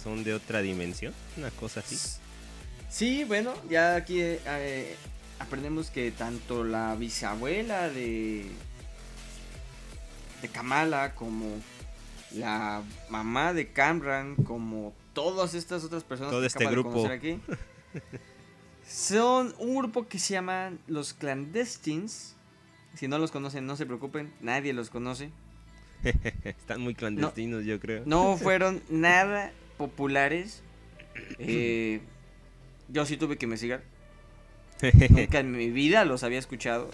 son 0.04 0.24
de 0.24 0.34
otra 0.34 0.62
dimensión, 0.62 1.14
una 1.38 1.52
cosa 1.52 1.80
así. 1.80 1.98
Sí, 2.90 3.24
bueno, 3.24 3.54
ya 3.70 3.96
aquí 3.96 4.20
eh, 4.22 4.96
aprendemos 5.40 5.90
que 5.90 6.12
tanto 6.12 6.64
la 6.64 6.96
bisabuela 6.96 7.90
de 7.90 8.46
de 10.42 10.48
Kamala 10.50 11.16
como 11.16 11.48
la 12.36 12.84
mamá 13.10 13.54
de 13.54 13.72
Camran 13.72 14.36
como 14.36 14.94
todas 15.14 15.54
estas 15.56 15.84
otras 15.84 16.04
personas 16.04 16.32
Todo 16.32 16.46
este 16.46 16.68
grupo 16.68 17.08
aquí 17.08 17.40
Son 18.88 19.54
un 19.60 19.76
grupo 19.76 20.08
que 20.08 20.18
se 20.18 20.34
llaman 20.34 20.80
los 20.88 21.14
clandestines. 21.14 22.36
Si 22.94 23.08
no 23.08 23.20
los 23.20 23.32
conocen, 23.32 23.66
no 23.66 23.76
se 23.76 23.86
preocupen, 23.86 24.34
nadie 24.40 24.72
los 24.72 24.90
conoce. 24.90 25.30
Están 26.44 26.82
muy 26.82 26.96
clandestinos, 26.96 27.66
yo 27.66 27.80
creo. 27.80 28.04
No 28.06 28.38
fueron 28.42 28.82
nada 28.90 29.52
populares. 29.78 30.64
Eh, 31.38 32.00
yo 32.88 33.06
sí 33.06 33.18
tuve 33.18 33.38
que 33.38 33.46
investigar. 33.46 33.84
Nunca 35.10 35.40
en 35.40 35.52
mi 35.52 35.70
vida 35.70 36.06
los 36.06 36.24
había 36.24 36.40
escuchado. 36.40 36.90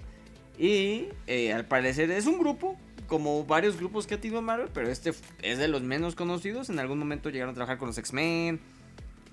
Y 0.58 1.10
eh, 1.28 1.54
al 1.54 1.66
parecer 1.66 2.10
es 2.10 2.26
un 2.26 2.40
grupo, 2.40 2.76
como 3.08 3.46
varios 3.46 3.78
grupos 3.78 4.08
que 4.08 4.16
ha 4.16 4.22
tenido 4.22 4.42
Marvel, 4.42 4.70
pero 4.74 4.90
este 4.90 5.14
es 5.44 5.58
de 5.60 5.68
los 5.68 5.84
menos 5.84 6.16
conocidos. 6.16 6.70
En 6.70 6.80
algún 6.80 6.98
momento 6.98 7.30
llegaron 7.30 7.52
a 7.52 7.56
trabajar 7.56 7.78
con 7.78 7.88
los 7.88 7.98
X-Men, 8.00 8.60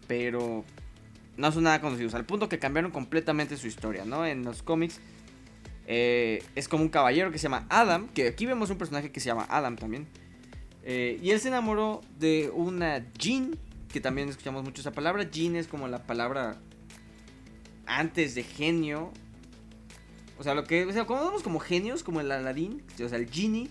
pero 0.07 0.65
no 1.41 1.51
son 1.53 1.65
nada 1.65 1.81
conocidos, 1.81 2.15
al 2.15 2.27
punto 2.27 2.49
que 2.49 2.59
cambiaron 2.59 2.91
completamente 2.91 3.57
su 3.57 3.67
historia, 3.67 4.05
¿no? 4.05 4.27
En 4.27 4.45
los 4.45 4.63
cómics 4.63 5.01
eh, 5.87 6.45
es 6.55 6.69
como 6.69 6.85
un 6.85 6.91
caballero 6.91 7.33
que 7.33 7.39
se 7.39 7.45
llama 7.45 7.67
Adam, 7.71 8.09
que 8.09 8.29
aquí 8.29 8.45
vemos 8.45 8.71
un 8.71 8.77
personaje 8.77 9.11
que 9.11 9.21
se 9.21 9.27
llama 9.27 9.47
Adam 9.49 9.77
también. 9.77 10.07
Eh, 10.83 11.19
y 11.23 11.31
él 11.31 11.41
se 11.41 11.49
enamoró 11.49 12.03
de 12.19 12.51
una 12.55 13.07
Jean, 13.19 13.59
que 13.91 14.01
también 14.01 14.29
escuchamos 14.29 14.63
mucho 14.63 14.83
esa 14.83 14.93
palabra. 14.93 15.29
Jean 15.31 15.57
es 15.57 15.67
como 15.67 15.89
la 15.89 16.07
palabra 16.07 16.59
antes 17.87 18.35
de 18.35 18.43
genio. 18.43 19.11
O 20.39 20.45
sea, 20.45 20.55
lo 20.55 20.65
que, 20.65 20.85
o 20.85 20.93
sea, 20.93 21.07
como 21.07 21.25
vemos 21.25 21.43
como 21.43 21.59
genios, 21.59 22.03
como 22.03 22.21
el 22.21 22.31
Aladdin, 22.31 22.83
o 23.03 23.09
sea, 23.09 23.19
el 23.19 23.31
genie 23.31 23.69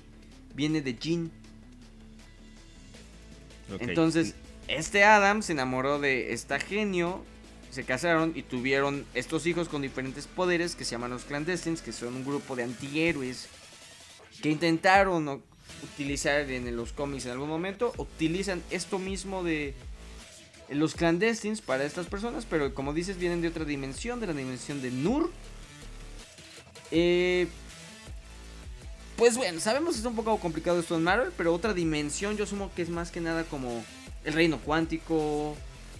viene 0.55 0.81
de 0.81 0.95
Jean. 0.95 1.31
Entonces, 3.79 4.33
este 4.67 5.03
Adam 5.03 5.43
se 5.43 5.53
enamoró 5.53 5.99
de 5.99 6.33
esta 6.33 6.59
genio 6.59 7.23
se 7.71 7.83
casaron 7.83 8.33
y 8.35 8.43
tuvieron 8.43 9.05
estos 9.13 9.45
hijos 9.45 9.69
con 9.69 9.81
diferentes 9.81 10.27
poderes 10.27 10.75
que 10.75 10.85
se 10.85 10.91
llaman 10.91 11.11
los 11.11 11.23
clandestines, 11.23 11.81
que 11.81 11.91
son 11.91 12.15
un 12.15 12.25
grupo 12.25 12.55
de 12.55 12.63
antihéroes 12.63 13.47
que 14.41 14.49
intentaron 14.49 15.41
utilizar 15.83 16.49
en 16.49 16.75
los 16.75 16.93
cómics 16.93 17.25
en 17.25 17.31
algún 17.31 17.49
momento, 17.49 17.93
utilizan 17.97 18.63
esto 18.71 18.99
mismo 18.99 19.43
de 19.43 19.73
los 20.69 20.93
clandestines 20.95 21.61
para 21.61 21.83
estas 21.83 22.07
personas, 22.07 22.45
pero 22.49 22.73
como 22.73 22.93
dices 22.93 23.17
vienen 23.17 23.41
de 23.41 23.47
otra 23.47 23.65
dimensión, 23.65 24.19
de 24.19 24.27
la 24.27 24.33
dimensión 24.33 24.81
de 24.81 24.91
Nur. 24.91 25.31
Eh, 26.91 27.47
pues 29.17 29.35
bueno, 29.37 29.59
sabemos 29.59 29.95
que 29.95 29.99
es 29.99 30.05
un 30.05 30.15
poco 30.15 30.37
complicado 30.39 30.79
esto 30.79 30.95
en 30.95 31.03
Marvel, 31.03 31.31
pero 31.35 31.53
otra 31.53 31.73
dimensión 31.73 32.37
yo 32.37 32.45
asumo 32.45 32.71
que 32.75 32.81
es 32.81 32.89
más 32.89 33.11
que 33.11 33.19
nada 33.19 33.43
como 33.43 33.83
el 34.23 34.33
reino 34.33 34.59
cuántico, 34.59 35.57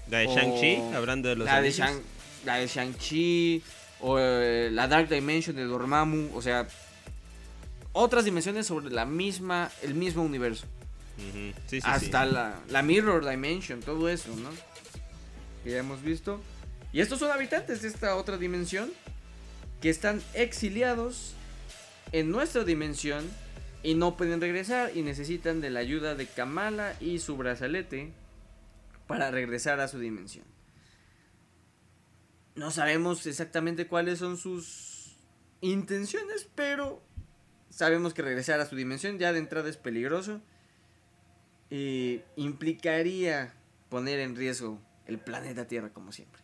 la 0.10 0.19
de 0.19 0.28
Shang-Chi, 0.28 0.95
hablando 0.95 1.30
de 1.30 1.36
los 1.36 1.45
la 1.45 1.62
de, 1.62 1.72
Shang, 1.72 2.00
la 2.45 2.56
de 2.56 2.67
Shang-Chi, 2.67 3.63
o 4.02 4.17
eh, 4.19 4.69
la 4.72 4.88
Dark 4.88 5.10
Dimension 5.10 5.56
de 5.56 5.65
Dormammu, 5.65 6.36
o 6.36 6.41
sea, 6.41 6.67
otras 7.91 8.26
dimensiones 8.26 8.67
sobre 8.67 8.89
la 8.89 9.06
misma, 9.06 9.72
el 9.82 9.93
mismo 9.93 10.24
universo. 10.24 10.65
Hasta 11.84 12.26
La, 12.26 12.60
la 12.69 12.82
Mirror 12.82 13.30
Dimension, 13.30 13.82
todo 13.82 14.08
eso, 14.08 14.34
¿no? 14.38 14.50
Que 15.63 15.72
ya 15.72 15.80
hemos 15.80 16.02
visto. 16.02 16.39
Y 16.93 17.02
estos 17.02 17.19
son 17.19 17.32
habitantes 17.32 17.82
de 17.82 17.89
esta 17.89 18.15
otra 18.15 18.38
dimensión 18.38 18.89
que 19.82 19.89
están 19.89 20.22
exiliados 20.34 21.34
en 22.13 22.32
nuestra 22.32 22.63
dimensión 22.63 23.30
y 23.84 23.95
no 23.95 24.17
pueden 24.17 24.41
regresar 24.41 24.91
y 24.95 25.02
necesitan 25.02 25.62
de 25.62 25.69
la 25.69 25.82
ayuda 25.82 26.15
de 26.15 26.26
Kamala 26.26 26.95
y 27.00 27.19
su 27.19 27.38
brazalete 27.38 28.12
para 29.10 29.32
regresar 29.32 29.80
a 29.80 29.88
su 29.88 29.98
dimensión. 29.98 30.45
No 32.54 32.69
sabemos 32.69 33.26
exactamente 33.26 33.88
cuáles 33.88 34.19
son 34.19 34.38
sus 34.38 35.17
intenciones, 35.62 36.48
pero 36.54 37.02
sabemos 37.72 38.13
que 38.13 38.22
regresar 38.22 38.60
a 38.60 38.67
su 38.67 38.76
dimensión 38.76 39.17
ya 39.17 39.34
de 39.34 39.39
entrada 39.39 39.67
es 39.67 39.78
peligroso. 39.78 40.41
Y 41.72 42.22
implicaría 42.36 43.56
poner 43.89 44.19
en 44.19 44.36
riesgo 44.36 44.80
el 45.08 45.17
planeta 45.17 45.67
Tierra 45.67 45.89
como 45.89 46.12
siempre. 46.12 46.43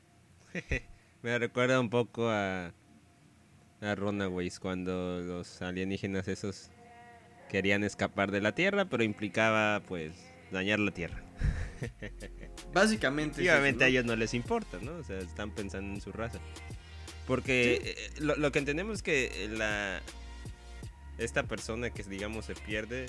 Me 1.22 1.38
recuerda 1.38 1.80
un 1.80 1.92
poco 1.92 2.32
a, 2.32 2.74
a 3.82 3.96
Runaways 3.96 4.60
cuando 4.60 5.20
los 5.22 5.62
alienígenas 5.62 6.28
esos 6.28 6.72
querían 7.48 7.84
escapar 7.84 8.32
de 8.32 8.42
la 8.42 8.56
Tierra, 8.56 8.86
pero 8.86 9.04
implicaba 9.04 9.84
pues 9.88 10.16
dañar 10.52 10.80
la 10.80 10.90
Tierra. 10.90 11.24
Básicamente. 12.74 13.44
Y 13.44 13.50
obviamente 13.50 13.84
a 13.84 13.88
ellos 13.88 14.06
no 14.06 14.16
les 14.16 14.34
importa, 14.34 14.80
¿no? 14.82 14.96
O 14.98 15.04
sea, 15.04 15.18
están 15.20 15.52
pensando 15.52 15.94
en 15.94 16.02
su 16.02 16.12
raza. 16.12 16.40
Porque 17.28 17.82
eh, 17.84 18.10
lo, 18.20 18.36
lo, 18.36 18.52
que 18.52 18.60
entendemos 18.60 18.98
es 18.98 19.04
que 19.04 19.50
la 19.52 20.02
esta 21.18 21.44
persona 21.44 21.90
que 21.90 22.04
digamos 22.04 22.46
se 22.46 22.56
pierde, 22.56 23.08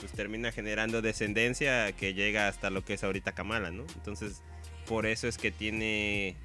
pues 0.00 0.12
termina 0.12 0.52
generando 0.52 1.00
descendencia 1.00 1.92
que 1.92 2.12
llega 2.12 2.48
hasta 2.48 2.70
lo 2.70 2.84
que 2.84 2.94
es 2.94 3.04
ahorita 3.04 3.32
Kamala, 3.32 3.70
¿no? 3.70 3.84
Entonces, 3.94 4.42
por 4.86 5.06
eso 5.06 5.28
es 5.28 5.38
que 5.38 5.50
tiene 5.50 6.36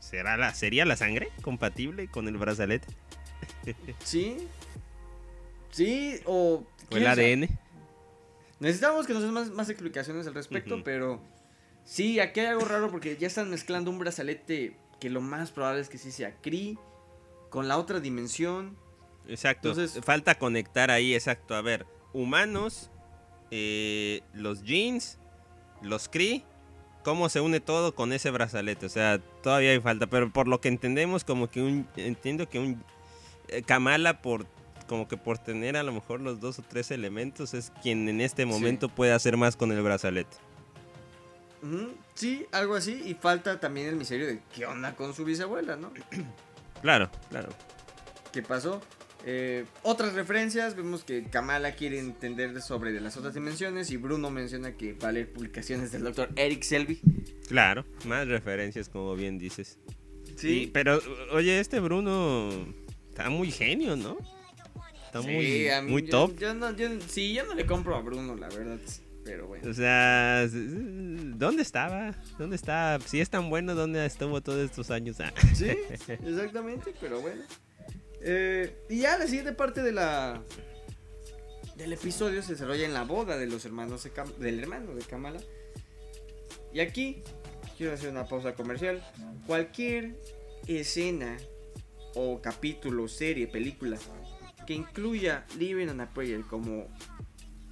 ¿Será 0.00 0.36
la, 0.36 0.54
¿Sería 0.54 0.84
la 0.84 0.96
sangre 0.96 1.28
compatible 1.42 2.08
con 2.08 2.28
el 2.28 2.36
brazalete? 2.36 2.88
Sí. 4.04 4.48
Sí, 5.70 6.20
o. 6.24 6.64
¿O 6.90 6.96
el 6.96 7.06
ADN? 7.06 7.48
Necesitamos 8.60 9.06
que 9.06 9.12
nos 9.12 9.22
den 9.22 9.32
más, 9.32 9.50
más 9.50 9.68
explicaciones 9.68 10.26
al 10.26 10.34
respecto, 10.34 10.82
pero. 10.82 11.20
Sí, 11.88 12.20
aquí 12.20 12.40
hay 12.40 12.46
algo 12.48 12.66
raro 12.66 12.90
porque 12.90 13.16
ya 13.16 13.26
están 13.26 13.48
mezclando 13.48 13.90
un 13.90 13.98
brazalete 13.98 14.76
que 15.00 15.08
lo 15.08 15.22
más 15.22 15.50
probable 15.52 15.80
es 15.80 15.88
que 15.88 15.96
sí 15.96 16.12
sea 16.12 16.36
Cree 16.42 16.76
con 17.48 17.66
la 17.66 17.78
otra 17.78 17.98
dimensión. 17.98 18.76
Exacto. 19.26 19.70
Entonces, 19.70 20.04
falta 20.04 20.38
conectar 20.38 20.90
ahí, 20.90 21.14
exacto. 21.14 21.54
A 21.54 21.62
ver, 21.62 21.86
humanos, 22.12 22.90
eh, 23.50 24.20
los 24.34 24.64
jeans, 24.64 25.18
los 25.80 26.10
Cree 26.10 26.44
cómo 27.02 27.30
se 27.30 27.40
une 27.40 27.60
todo 27.60 27.94
con 27.94 28.12
ese 28.12 28.30
brazalete. 28.30 28.84
O 28.84 28.90
sea, 28.90 29.18
todavía 29.42 29.70
hay 29.70 29.80
falta. 29.80 30.08
Pero 30.08 30.30
por 30.30 30.46
lo 30.46 30.60
que 30.60 30.68
entendemos, 30.68 31.24
como 31.24 31.48
que 31.48 31.62
un. 31.62 31.88
Entiendo 31.96 32.50
que 32.50 32.58
un. 32.58 32.84
Eh, 33.48 33.62
Kamala, 33.62 34.20
por. 34.20 34.46
Como 34.86 35.08
que 35.08 35.16
por 35.16 35.38
tener 35.38 35.78
a 35.78 35.82
lo 35.82 35.92
mejor 35.92 36.20
los 36.20 36.38
dos 36.38 36.58
o 36.58 36.62
tres 36.62 36.90
elementos, 36.90 37.54
es 37.54 37.72
quien 37.82 38.10
en 38.10 38.20
este 38.20 38.44
momento 38.44 38.90
puede 38.90 39.12
hacer 39.12 39.38
más 39.38 39.56
con 39.56 39.72
el 39.72 39.82
brazalete. 39.82 40.36
Sí, 42.14 42.46
algo 42.52 42.74
así. 42.74 43.02
Y 43.04 43.14
falta 43.14 43.60
también 43.60 43.88
el 43.88 43.96
misterio 43.96 44.26
de 44.26 44.40
qué 44.54 44.66
onda 44.66 44.94
con 44.94 45.14
su 45.14 45.24
bisabuela, 45.24 45.76
¿no? 45.76 45.92
claro, 46.82 47.10
claro. 47.30 47.48
¿Qué 48.32 48.42
pasó? 48.42 48.80
Eh, 49.24 49.64
otras 49.82 50.14
referencias, 50.14 50.76
vemos 50.76 51.02
que 51.02 51.24
Kamala 51.24 51.72
quiere 51.72 51.98
entender 51.98 52.60
sobre 52.62 52.92
de 52.92 53.00
las 53.00 53.16
otras 53.16 53.34
dimensiones 53.34 53.90
y 53.90 53.96
Bruno 53.96 54.30
menciona 54.30 54.76
que 54.76 54.92
va 54.92 55.08
a 55.08 55.12
leer 55.12 55.32
publicaciones 55.32 55.90
del 55.90 56.04
doctor 56.04 56.30
Eric 56.36 56.62
Selby. 56.62 57.00
Claro, 57.48 57.84
más 58.04 58.28
referencias 58.28 58.88
como 58.88 59.16
bien 59.16 59.38
dices. 59.38 59.78
Sí. 60.36 60.70
pero, 60.72 61.00
oye, 61.32 61.58
este 61.58 61.80
Bruno 61.80 62.48
está 63.08 63.28
muy 63.28 63.50
genio, 63.50 63.96
¿no? 63.96 64.18
Está 65.06 65.20
muy, 65.22 65.68
muy 65.88 66.02
top. 66.04 66.38
Yo, 66.38 66.54
no, 66.54 66.68
sí, 67.08 67.32
yo 67.32 67.44
no 67.44 67.54
le 67.54 67.66
compro 67.66 67.96
a 67.96 68.00
Bruno, 68.00 68.36
la 68.36 68.48
verdad. 68.48 68.78
Pero 69.24 69.46
bueno. 69.46 69.68
O 69.68 69.74
sea, 69.74 70.46
¿dónde 70.48 71.62
estaba? 71.62 72.14
¿Dónde 72.38 72.56
está? 72.56 72.98
Si 73.04 73.20
es 73.20 73.28
tan 73.28 73.50
bueno, 73.50 73.74
¿dónde 73.74 74.04
estuvo 74.06 74.40
todos 74.40 74.64
estos 74.64 74.90
años? 74.90 75.20
Ah. 75.20 75.32
Sí, 75.54 75.70
exactamente, 76.24 76.94
pero 77.00 77.20
bueno. 77.20 77.42
Eh, 78.20 78.84
y 78.88 79.00
ya 79.00 79.18
la 79.18 79.26
siguiente 79.26 79.52
parte 79.52 79.82
de 79.82 79.92
la 79.92 80.42
del 81.76 81.92
episodio 81.92 82.42
se 82.42 82.52
desarrolla 82.52 82.84
en 82.84 82.92
la 82.92 83.04
boda 83.04 83.36
de 83.36 83.46
los 83.46 83.64
hermanos 83.64 84.08
del 84.38 84.60
hermano 84.60 84.94
de 84.94 85.02
Kamala. 85.02 85.40
Y 86.72 86.80
aquí 86.80 87.22
quiero 87.76 87.92
hacer 87.94 88.10
una 88.10 88.26
pausa 88.26 88.54
comercial. 88.54 89.02
Cualquier 89.46 90.16
escena 90.66 91.36
o 92.14 92.40
capítulo, 92.42 93.06
serie, 93.08 93.46
película 93.46 93.98
que 94.68 94.74
incluya 94.74 95.46
Living 95.56 95.88
on 95.88 96.02
a 96.02 96.12
Prayer 96.12 96.42
como 96.42 96.88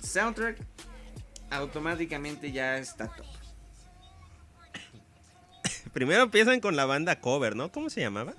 soundtrack, 0.00 0.56
automáticamente 1.50 2.52
ya 2.52 2.78
está 2.78 3.08
top. 3.08 3.26
Primero 5.92 6.24
empiezan 6.24 6.60
con 6.60 6.76
la 6.76 6.84
banda 6.84 7.20
cover, 7.20 7.56
¿no? 7.56 7.72
¿Cómo 7.72 7.90
se 7.90 8.00
llamaba? 8.00 8.34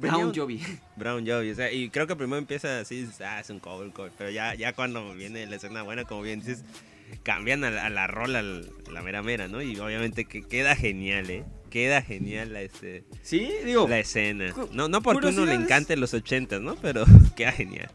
Brown 0.00 0.34
Jovi. 0.34 0.60
Brown 0.96 1.26
Jovi, 1.26 1.50
o 1.50 1.54
sea, 1.54 1.72
y 1.72 1.90
creo 1.90 2.06
que 2.06 2.16
primero 2.16 2.38
empieza 2.38 2.80
así, 2.80 3.08
ah, 3.24 3.40
es 3.40 3.50
un 3.50 3.60
cover, 3.60 3.90
cover, 3.92 4.12
pero 4.16 4.30
ya, 4.30 4.54
ya 4.54 4.72
cuando 4.72 5.14
viene 5.14 5.46
la 5.46 5.56
escena 5.56 5.82
buena, 5.82 6.04
como 6.04 6.22
bien 6.22 6.40
dices, 6.40 6.64
cambian 7.22 7.64
a 7.64 7.70
la, 7.70 7.86
a 7.86 7.90
la 7.90 8.06
rola, 8.06 8.42
la 8.42 9.02
mera 9.02 9.22
mera, 9.22 9.48
¿no? 9.48 9.62
Y 9.62 9.78
obviamente 9.78 10.24
que 10.24 10.42
queda 10.42 10.76
genial, 10.76 11.30
¿eh? 11.30 11.44
Queda 11.70 12.02
genial 12.02 12.52
la, 12.52 12.60
este, 12.60 13.04
¿Sí? 13.22 13.50
Digo, 13.64 13.88
la 13.88 13.98
escena. 13.98 14.54
No, 14.72 14.88
no 14.88 15.00
porque 15.00 15.28
uno 15.28 15.46
le 15.46 15.54
encante 15.54 15.96
los 15.96 16.12
ochentas, 16.12 16.60
¿no? 16.60 16.76
Pero 16.76 17.04
queda 17.36 17.52
genial. 17.52 17.90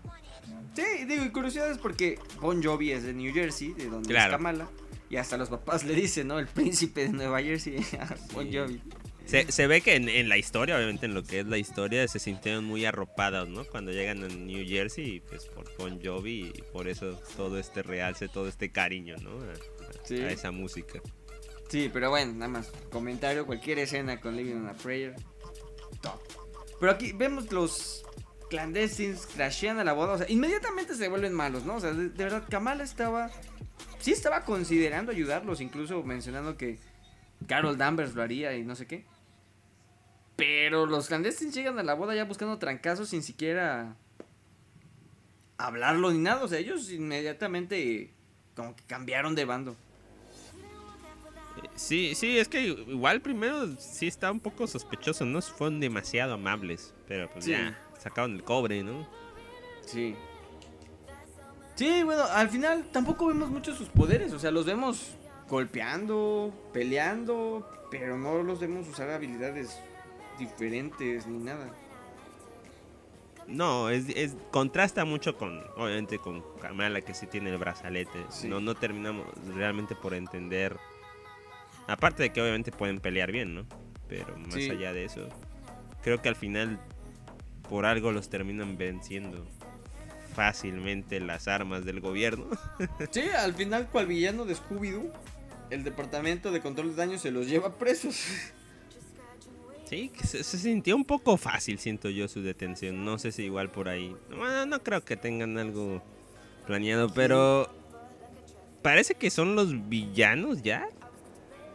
Sí, 0.77 1.05
digo, 1.05 1.25
y 1.25 1.31
curiosidades 1.31 1.79
porque 1.79 2.19
Bon 2.39 2.61
Jovi 2.61 2.91
es 2.91 3.01
de 3.01 3.11
New 3.11 3.33
Jersey, 3.33 3.73
de 3.73 3.87
donde 3.87 4.15
es 4.15 4.27
Kamala. 4.27 4.69
Y 5.09 5.15
hasta 5.15 5.35
los 5.35 5.49
papás 5.49 5.83
le 5.83 5.95
dicen, 5.95 6.27
¿no? 6.27 6.37
El 6.37 6.45
príncipe 6.45 7.07
de 7.07 7.09
Nueva 7.09 7.41
Jersey 7.41 7.77
a 7.99 8.15
Bon 8.31 8.45
Jovi. 8.53 8.79
Se, 9.25 9.65
ve 9.65 9.81
que 9.81 9.95
en, 9.95 10.29
la 10.29 10.37
historia, 10.37 10.75
obviamente 10.75 11.07
en 11.07 11.15
lo 11.15 11.23
que 11.23 11.39
es 11.39 11.47
la 11.47 11.57
historia, 11.57 12.07
se 12.07 12.19
sintieron 12.19 12.63
muy 12.63 12.85
arropados, 12.85 13.49
¿no? 13.49 13.65
Cuando 13.65 13.91
llegan 13.91 14.23
a 14.23 14.27
New 14.27 14.67
Jersey, 14.67 15.19
pues 15.27 15.47
por 15.47 15.65
Bon 15.77 15.99
Jovi, 15.99 16.53
y 16.55 16.61
por 16.71 16.87
eso 16.87 17.19
todo 17.35 17.57
este 17.57 17.81
realce, 17.81 18.27
todo 18.27 18.47
este 18.47 18.71
cariño, 18.71 19.15
¿no? 19.23 19.31
A, 19.31 20.31
esa 20.31 20.51
música. 20.51 21.01
Sí, 21.69 21.89
pero 21.91 22.11
bueno, 22.11 22.33
nada 22.33 22.49
más, 22.49 22.71
comentario, 22.91 23.47
cualquier 23.47 23.79
escena 23.79 24.21
con 24.21 24.37
Living 24.37 24.57
on 24.57 24.67
a 24.69 24.75
Prayer, 24.75 25.15
top. 26.01 26.21
Pero 26.79 26.91
aquí 26.91 27.13
vemos 27.13 27.51
los 27.51 28.05
clandestines 28.49 29.27
crashean 29.27 29.79
a 29.79 29.83
la 29.83 29.93
boda, 29.93 30.13
o 30.13 30.17
sea, 30.17 30.29
inmediatamente 30.29 30.95
se 30.95 31.07
vuelven 31.07 31.33
malos, 31.33 31.65
¿no? 31.65 31.75
O 31.75 31.79
sea, 31.79 31.91
de, 31.91 32.10
de 32.10 32.23
verdad, 32.23 32.43
Kamala 32.49 32.83
estaba, 32.83 33.29
sí 33.99 34.12
estaba 34.12 34.43
considerando 34.43 35.12
ayudarlos, 35.12 35.62
incluso 35.62 36.01
mencionando 36.03 36.57
que 36.57 36.79
Carol 37.47 37.77
Danvers 37.77 38.15
lo 38.15 38.23
haría 38.23 38.55
y 38.55 38.63
no 38.63 38.75
sé 38.75 38.88
qué. 38.88 39.05
Pero 40.36 40.86
los 40.86 41.07
clandestinos 41.07 41.55
llegan 41.55 41.79
a 41.79 41.83
la 41.83 41.95
boda 41.95 42.15
ya 42.15 42.25
buscando 42.25 42.57
trancazos 42.57 43.10
sin 43.10 43.23
siquiera 43.23 43.95
hablarlo 45.57 46.12
ni 46.12 46.19
nada. 46.19 46.43
O 46.43 46.47
sea, 46.47 46.60
ellos 46.60 46.91
inmediatamente 46.91 48.13
como 48.55 48.75
que 48.75 48.83
cambiaron 48.83 49.33
de 49.33 49.45
bando. 49.45 49.75
Sí, 51.73 52.13
sí, 52.13 52.38
es 52.38 52.47
que 52.47 52.62
igual 52.62 53.21
primero 53.21 53.75
sí 53.79 54.05
está 54.05 54.31
un 54.31 54.39
poco 54.39 54.67
sospechoso, 54.67 55.25
¿no? 55.25 55.41
Fueron 55.41 55.79
demasiado 55.79 56.36
amables, 56.36 56.93
pero 57.07 57.29
pues 57.31 57.45
ya 57.45 57.75
sacaron 58.09 58.33
el 58.33 58.43
cobre, 58.43 58.83
¿no? 58.83 59.07
Sí. 59.85 60.15
Sí, 61.75 62.03
bueno, 62.03 62.23
al 62.23 62.49
final 62.49 62.85
tampoco 62.91 63.27
vemos 63.27 63.49
mucho 63.49 63.75
sus 63.75 63.89
poderes, 63.89 64.33
o 64.33 64.39
sea, 64.39 64.49
los 64.49 64.65
vemos 64.65 65.15
golpeando, 65.47 66.51
peleando, 66.73 67.69
pero 67.91 68.17
no 68.17 68.41
los 68.43 68.59
vemos 68.59 68.87
usar 68.87 69.09
habilidades 69.09 69.79
diferentes 70.39 71.27
ni 71.27 71.37
nada. 71.37 71.69
No, 73.47 73.89
es, 73.89 74.09
es, 74.09 74.35
contrasta 74.51 75.05
mucho 75.05 75.37
con, 75.37 75.63
obviamente, 75.77 76.19
con 76.19 76.43
Kamala 76.59 77.01
que 77.01 77.13
sí 77.13 77.27
tiene 77.27 77.49
el 77.49 77.57
brazalete. 77.57 78.25
No, 78.45 78.59
no 78.59 78.75
terminamos 78.75 79.25
realmente 79.55 79.95
por 79.95 80.13
entender. 80.13 80.77
Aparte 81.87 82.23
de 82.23 82.33
que 82.33 82.41
obviamente 82.41 82.71
pueden 82.71 82.99
pelear 82.99 83.31
bien, 83.31 83.55
¿no? 83.55 83.65
Pero 84.09 84.37
más 84.37 84.55
allá 84.55 84.91
de 84.91 85.05
eso, 85.05 85.29
creo 86.01 86.21
que 86.21 86.27
al 86.27 86.35
final 86.35 86.77
por 87.69 87.86
algo 87.86 88.12
los 88.12 88.30
terminan 88.30 88.77
venciendo 88.77 89.45
fácilmente 90.38 91.19
las 91.19 91.47
armas 91.47 91.84
del 91.84 91.99
gobierno. 91.99 92.45
Sí, 93.12 93.21
al 93.21 93.56
final 93.56 93.88
cual 93.88 94.06
villano 94.06 94.45
de 94.45 94.56
Scooby-Doo, 94.56 95.12
el 95.71 95.84
departamento 95.84 96.51
de 96.51 96.62
control 96.62 96.89
de 96.89 96.95
daños 96.95 97.21
se 97.21 97.32
los 97.32 97.47
lleva 97.47 97.75
presos. 97.77 98.15
Sí, 99.89 100.10
que 100.10 100.27
se, 100.27 100.43
sintió 100.43 100.95
un 100.95 101.06
poco 101.06 101.38
fácil, 101.38 101.80
siento 101.80 102.10
yo, 102.10 102.27
su 102.27 102.41
detención. 102.41 103.06
No 103.06 103.17
sé 103.17 103.32
si 103.32 103.43
igual 103.43 103.71
por 103.71 103.88
ahí. 103.88 104.15
Bueno, 104.30 104.65
no 104.65 104.84
creo 104.84 105.03
que 105.03 105.15
tengan 105.15 105.58
algo 105.58 106.03
planeado, 106.65 107.10
pero 107.13 107.73
parece 108.82 109.15
que 109.15 109.30
son 109.30 109.56
los 109.56 109.89
villanos 109.89 110.62
ya. 110.62 110.88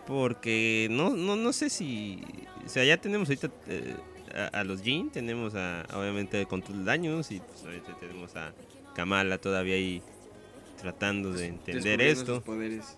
Porque 0.07 0.89
no, 0.91 1.11
no, 1.11 1.37
no 1.37 1.53
sé 1.53 1.71
si... 1.71 2.23
O 2.67 2.69
sea, 2.69 2.85
ya 2.85 2.97
tenemos 2.99 3.29
ahorita 3.29 3.51
eh, 3.69 3.97
a, 4.35 4.65
los 4.65 4.83
Jin, 4.83 5.11
tenemos 5.11 5.55
a, 5.55 5.87
obviamente 5.95 6.41
el 6.41 6.47
control 6.47 6.79
de 6.81 6.85
daños 6.85 7.31
y 7.31 7.41
pues 7.41 7.99
tenemos 8.01 8.35
a 8.37 8.53
Kamala 8.95 9.39
todavía 9.39 9.75
ahí 9.75 10.03
tratando 10.81 11.33
de 11.33 11.47
entender 11.47 12.01
esto. 12.01 12.43
Poderes. 12.43 12.97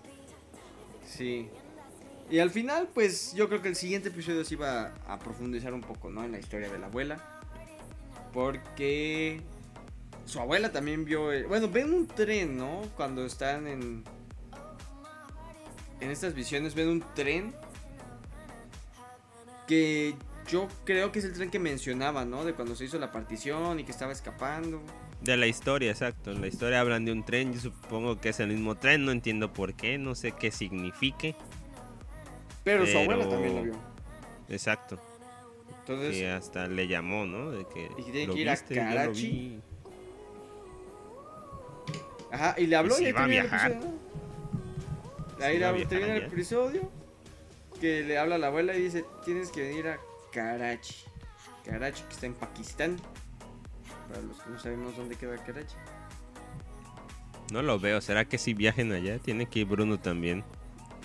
Sí. 1.06 1.48
Y 2.30 2.38
al 2.38 2.50
final, 2.50 2.88
pues 2.94 3.34
yo 3.34 3.48
creo 3.48 3.60
que 3.60 3.68
el 3.68 3.76
siguiente 3.76 4.08
episodio 4.08 4.44
sí 4.44 4.56
va 4.56 4.94
a 5.06 5.18
profundizar 5.18 5.74
un 5.74 5.82
poco, 5.82 6.10
¿no? 6.10 6.24
En 6.24 6.32
la 6.32 6.38
historia 6.38 6.70
de 6.70 6.78
la 6.78 6.86
abuela. 6.86 7.42
Porque 8.32 9.40
su 10.24 10.40
abuela 10.40 10.72
también 10.72 11.04
vio... 11.04 11.26
Bueno, 11.48 11.68
ven 11.68 11.92
un 11.92 12.06
tren, 12.06 12.56
¿no? 12.56 12.82
Cuando 12.96 13.24
están 13.26 13.66
en... 13.66 14.04
En 16.00 16.10
estas 16.10 16.34
visiones 16.34 16.74
ven 16.74 16.88
un 16.88 17.04
tren. 17.14 17.54
Que 19.66 20.14
yo 20.48 20.68
creo 20.85 21.12
que 21.12 21.18
es 21.20 21.24
el 21.24 21.33
tren 21.33 21.50
que 21.50 21.59
mencionaba, 21.59 22.24
¿no? 22.24 22.44
De 22.44 22.54
cuando 22.54 22.74
se 22.76 22.85
hizo 22.85 22.98
la 22.98 23.11
partición 23.12 23.80
y 23.80 23.85
que 23.85 23.92
estaba 23.92 24.12
escapando. 24.12 24.83
De 25.20 25.37
la 25.37 25.46
historia, 25.46 25.90
exacto. 25.90 26.30
En 26.33 26.40
la 26.40 26.46
historia 26.48 26.80
hablan 26.80 27.04
de 27.04 27.12
un 27.12 27.24
tren, 27.24 27.52
yo 27.54 27.61
supongo 27.61 28.20
que 28.20 28.28
es 28.30 28.40
el 28.40 28.48
mismo 28.48 28.74
tren, 28.76 29.04
no 29.04 29.12
entiendo 29.12 29.52
por 29.52 29.74
qué, 29.74 29.96
no 29.98 30.14
sé 30.14 30.33
qué 30.33 30.50
signifique. 30.50 31.35
Pero, 32.62 32.87
su 32.87 32.96
abuela 32.98 33.28
también 33.28 33.54
lo 33.57 33.62
vio. 33.62 33.74
Exacto. 34.48 34.98
Entonces, 35.80 36.16
que 36.16 36.30
hasta 36.30 36.66
le 36.66 36.88
llamó, 36.88 37.26
¿no? 37.26 37.50
De 37.50 37.66
que, 37.66 37.90
y 37.98 38.04
que 38.04 38.12
tiene 38.12 38.26
"¿Lo 38.26 38.35
que 38.35 38.40
ir 38.40 38.48
a 38.48 38.52
viste? 38.52 38.74
Lo 38.74 38.80
Karachi". 38.80 39.28
vi". 39.30 39.61
Ajá, 42.30 42.54
y 42.59 42.66
le 42.66 42.76
habló 42.76 42.98
¿Y 42.98 43.02
y, 43.02 43.07
ahí 43.07 43.12
va 43.12 43.20
a 43.20 43.22
termina 43.24 43.42
el 43.42 43.48
viajar? 43.50 43.70
episodio. 43.72 43.94
Ahí 45.40 45.54
¿Si 45.57 45.62
va 45.62 45.68
a 45.68 45.88
termina 45.88 46.16
el 46.16 46.22
episodio 46.24 46.90
que 47.80 48.02
le 48.02 48.18
habla 48.18 48.37
a 48.37 48.38
la 48.38 48.46
abuela 48.48 48.74
y 48.76 48.83
dice, 48.83 49.04
tienes 49.24 49.50
que 49.50 49.62
venir 49.62 49.88
a 49.88 49.98
Karachi. 50.34 50.94
Karachi, 51.64 52.02
que 52.02 52.12
está 52.12 52.26
en 52.26 52.34
Pakistán. 52.34 52.96
Para 54.08 54.20
los 54.22 54.38
que 54.42 54.50
no 54.50 54.58
sabemos 54.58 54.96
dónde 54.96 55.16
queda 55.16 55.36
Karachi. 55.36 55.76
No 57.52 57.62
lo 57.62 57.78
veo, 57.78 58.00
¿será 58.00 58.24
que 58.24 58.38
si 58.38 58.52
viajen 58.54 58.92
allá? 58.92 59.18
Tiene 59.18 59.46
que 59.46 59.60
ir 59.60 59.66
Bruno 59.66 60.00
también. 60.00 60.44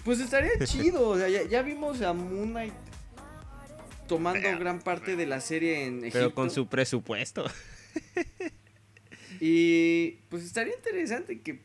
Pues 0.03 0.19
estaría 0.19 0.51
chido, 0.65 1.09
o 1.09 1.17
sea, 1.17 1.29
ya, 1.29 1.43
ya 1.43 1.61
vimos 1.61 2.01
a 2.01 2.13
Moon 2.13 2.49
Knight 2.49 2.73
tomando 4.07 4.41
gran 4.57 4.79
parte 4.79 5.15
de 5.15 5.27
la 5.27 5.39
serie 5.39 5.85
en 5.85 5.99
Egipto. 5.99 6.17
Pero 6.17 6.33
con 6.33 6.49
su 6.49 6.67
presupuesto. 6.67 7.45
Y 9.39 10.19
pues 10.29 10.43
estaría 10.43 10.73
interesante 10.75 11.39
que 11.41 11.61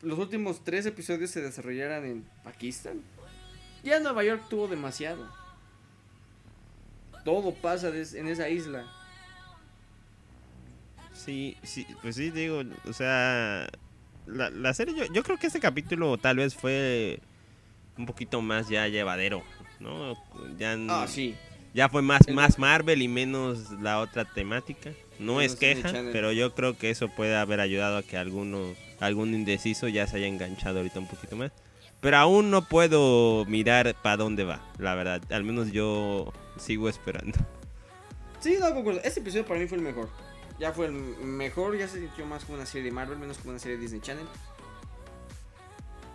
los 0.00 0.18
últimos 0.18 0.64
tres 0.64 0.86
episodios 0.86 1.30
se 1.30 1.42
desarrollaran 1.42 2.04
en 2.04 2.22
Pakistán. 2.44 3.02
Ya 3.82 4.00
Nueva 4.00 4.24
York 4.24 4.44
tuvo 4.48 4.68
demasiado. 4.68 5.28
Todo 7.28 7.52
pasa 7.52 7.88
en 8.14 8.26
esa 8.26 8.48
isla. 8.48 8.86
Sí, 11.12 11.58
sí, 11.62 11.86
pues 12.00 12.16
sí, 12.16 12.30
digo, 12.30 12.62
o 12.88 12.92
sea, 12.94 13.68
la, 14.24 14.48
la 14.48 14.72
serie, 14.72 14.94
yo, 14.96 15.04
yo 15.12 15.22
creo 15.22 15.36
que 15.36 15.48
este 15.48 15.60
capítulo 15.60 16.16
tal 16.16 16.38
vez 16.38 16.54
fue 16.54 17.20
un 17.98 18.06
poquito 18.06 18.40
más 18.40 18.70
ya 18.70 18.88
llevadero, 18.88 19.42
¿no? 19.78 20.14
Ya, 20.56 20.74
Ah, 20.88 21.04
sí. 21.06 21.36
ya 21.74 21.90
fue 21.90 22.00
más, 22.00 22.26
más 22.30 22.58
Marvel 22.58 23.02
y 23.02 23.08
menos 23.08 23.72
la 23.72 24.00
otra 24.00 24.24
temática. 24.24 24.92
No 25.18 25.34
Menos 25.36 25.52
es 25.52 25.58
queja, 25.58 25.92
pero 26.12 26.32
yo 26.32 26.54
creo 26.54 26.78
que 26.78 26.88
eso 26.88 27.08
puede 27.10 27.36
haber 27.36 27.60
ayudado 27.60 27.98
a 27.98 28.02
que 28.02 28.16
alguno, 28.16 28.74
algún 29.00 29.34
indeciso 29.34 29.86
ya 29.88 30.06
se 30.06 30.16
haya 30.16 30.28
enganchado 30.28 30.78
ahorita 30.78 30.98
un 30.98 31.08
poquito 31.08 31.36
más. 31.36 31.52
Pero 32.00 32.16
aún 32.16 32.50
no 32.50 32.62
puedo 32.66 33.44
mirar 33.44 33.94
para 34.02 34.16
dónde 34.16 34.44
va, 34.44 34.62
la 34.78 34.94
verdad. 34.94 35.20
Al 35.30 35.44
menos 35.44 35.72
yo 35.72 36.32
sigo 36.58 36.88
esperando. 36.88 37.38
Sí, 38.40 38.56
no 38.60 38.72
concuerdo. 38.74 39.00
Este 39.02 39.20
episodio 39.20 39.46
para 39.46 39.60
mí 39.60 39.66
fue 39.66 39.78
el 39.78 39.84
mejor. 39.84 40.08
Ya 40.58 40.72
fue 40.72 40.86
el 40.86 40.92
mejor, 40.92 41.76
ya 41.76 41.88
se 41.88 42.00
sintió 42.00 42.26
más 42.26 42.44
como 42.44 42.56
una 42.56 42.66
serie 42.66 42.84
de 42.84 42.92
Marvel, 42.92 43.18
menos 43.18 43.38
como 43.38 43.50
una 43.50 43.58
serie 43.58 43.76
de 43.76 43.82
Disney 43.82 44.00
Channel. 44.00 44.26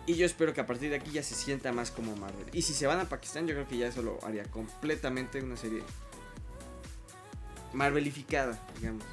Y 0.06 0.14
yo 0.16 0.26
espero 0.26 0.52
que 0.52 0.60
a 0.60 0.66
partir 0.66 0.90
de 0.90 0.96
aquí 0.96 1.10
ya 1.12 1.22
se 1.22 1.34
sienta 1.34 1.72
más 1.72 1.90
como 1.90 2.14
Marvel. 2.16 2.46
Y 2.52 2.62
si 2.62 2.74
se 2.74 2.86
van 2.86 3.00
a 3.00 3.08
Pakistán, 3.08 3.46
yo 3.46 3.54
creo 3.54 3.66
que 3.66 3.78
ya 3.78 3.86
eso 3.86 4.02
lo 4.02 4.18
haría 4.22 4.44
completamente 4.44 5.42
una 5.42 5.56
serie 5.56 5.82
Marvelificada, 7.72 8.58
digamos. 8.78 9.04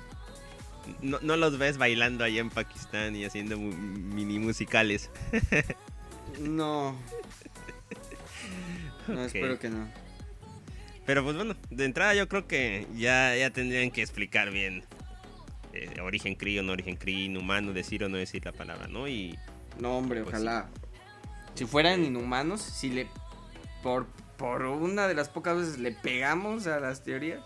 No, 1.01 1.19
no 1.21 1.37
los 1.37 1.57
ves 1.57 1.77
bailando 1.77 2.23
allá 2.23 2.41
en 2.41 2.49
Pakistán 2.49 3.15
y 3.15 3.25
haciendo 3.25 3.57
mini 3.57 4.39
musicales. 4.39 5.09
No. 6.39 6.95
No, 9.07 9.25
espero 9.25 9.59
que 9.59 9.69
no. 9.69 9.85
Pero 11.05 11.23
pues 11.23 11.35
bueno, 11.35 11.55
de 11.69 11.85
entrada 11.85 12.13
yo 12.13 12.27
creo 12.27 12.47
que 12.47 12.87
ya, 12.95 13.35
ya 13.35 13.49
tendrían 13.49 13.91
que 13.91 14.01
explicar 14.01 14.51
bien 14.51 14.83
eh, 15.73 16.01
origen 16.01 16.37
o 16.59 16.63
no 16.63 16.73
origen 16.73 16.95
Cree, 16.95 17.25
inhumano, 17.25 17.73
decir 17.73 18.03
o 18.03 18.09
no 18.09 18.17
decir 18.17 18.45
la 18.45 18.51
palabra, 18.51 18.87
¿no? 18.87 19.07
Y 19.07 19.37
No, 19.79 19.97
hombre, 19.97 20.23
Pues 20.23 20.35
ojalá. 20.35 20.69
Si 21.55 21.65
fueran 21.65 22.03
inhumanos, 22.03 22.61
si 22.61 22.89
le. 22.89 23.07
Por, 23.83 24.07
por 24.37 24.63
una 24.63 25.07
de 25.07 25.15
las 25.15 25.29
pocas 25.29 25.57
veces 25.57 25.79
le 25.79 25.91
pegamos 25.91 26.67
a 26.67 26.79
las 26.79 27.03
teorías. 27.03 27.41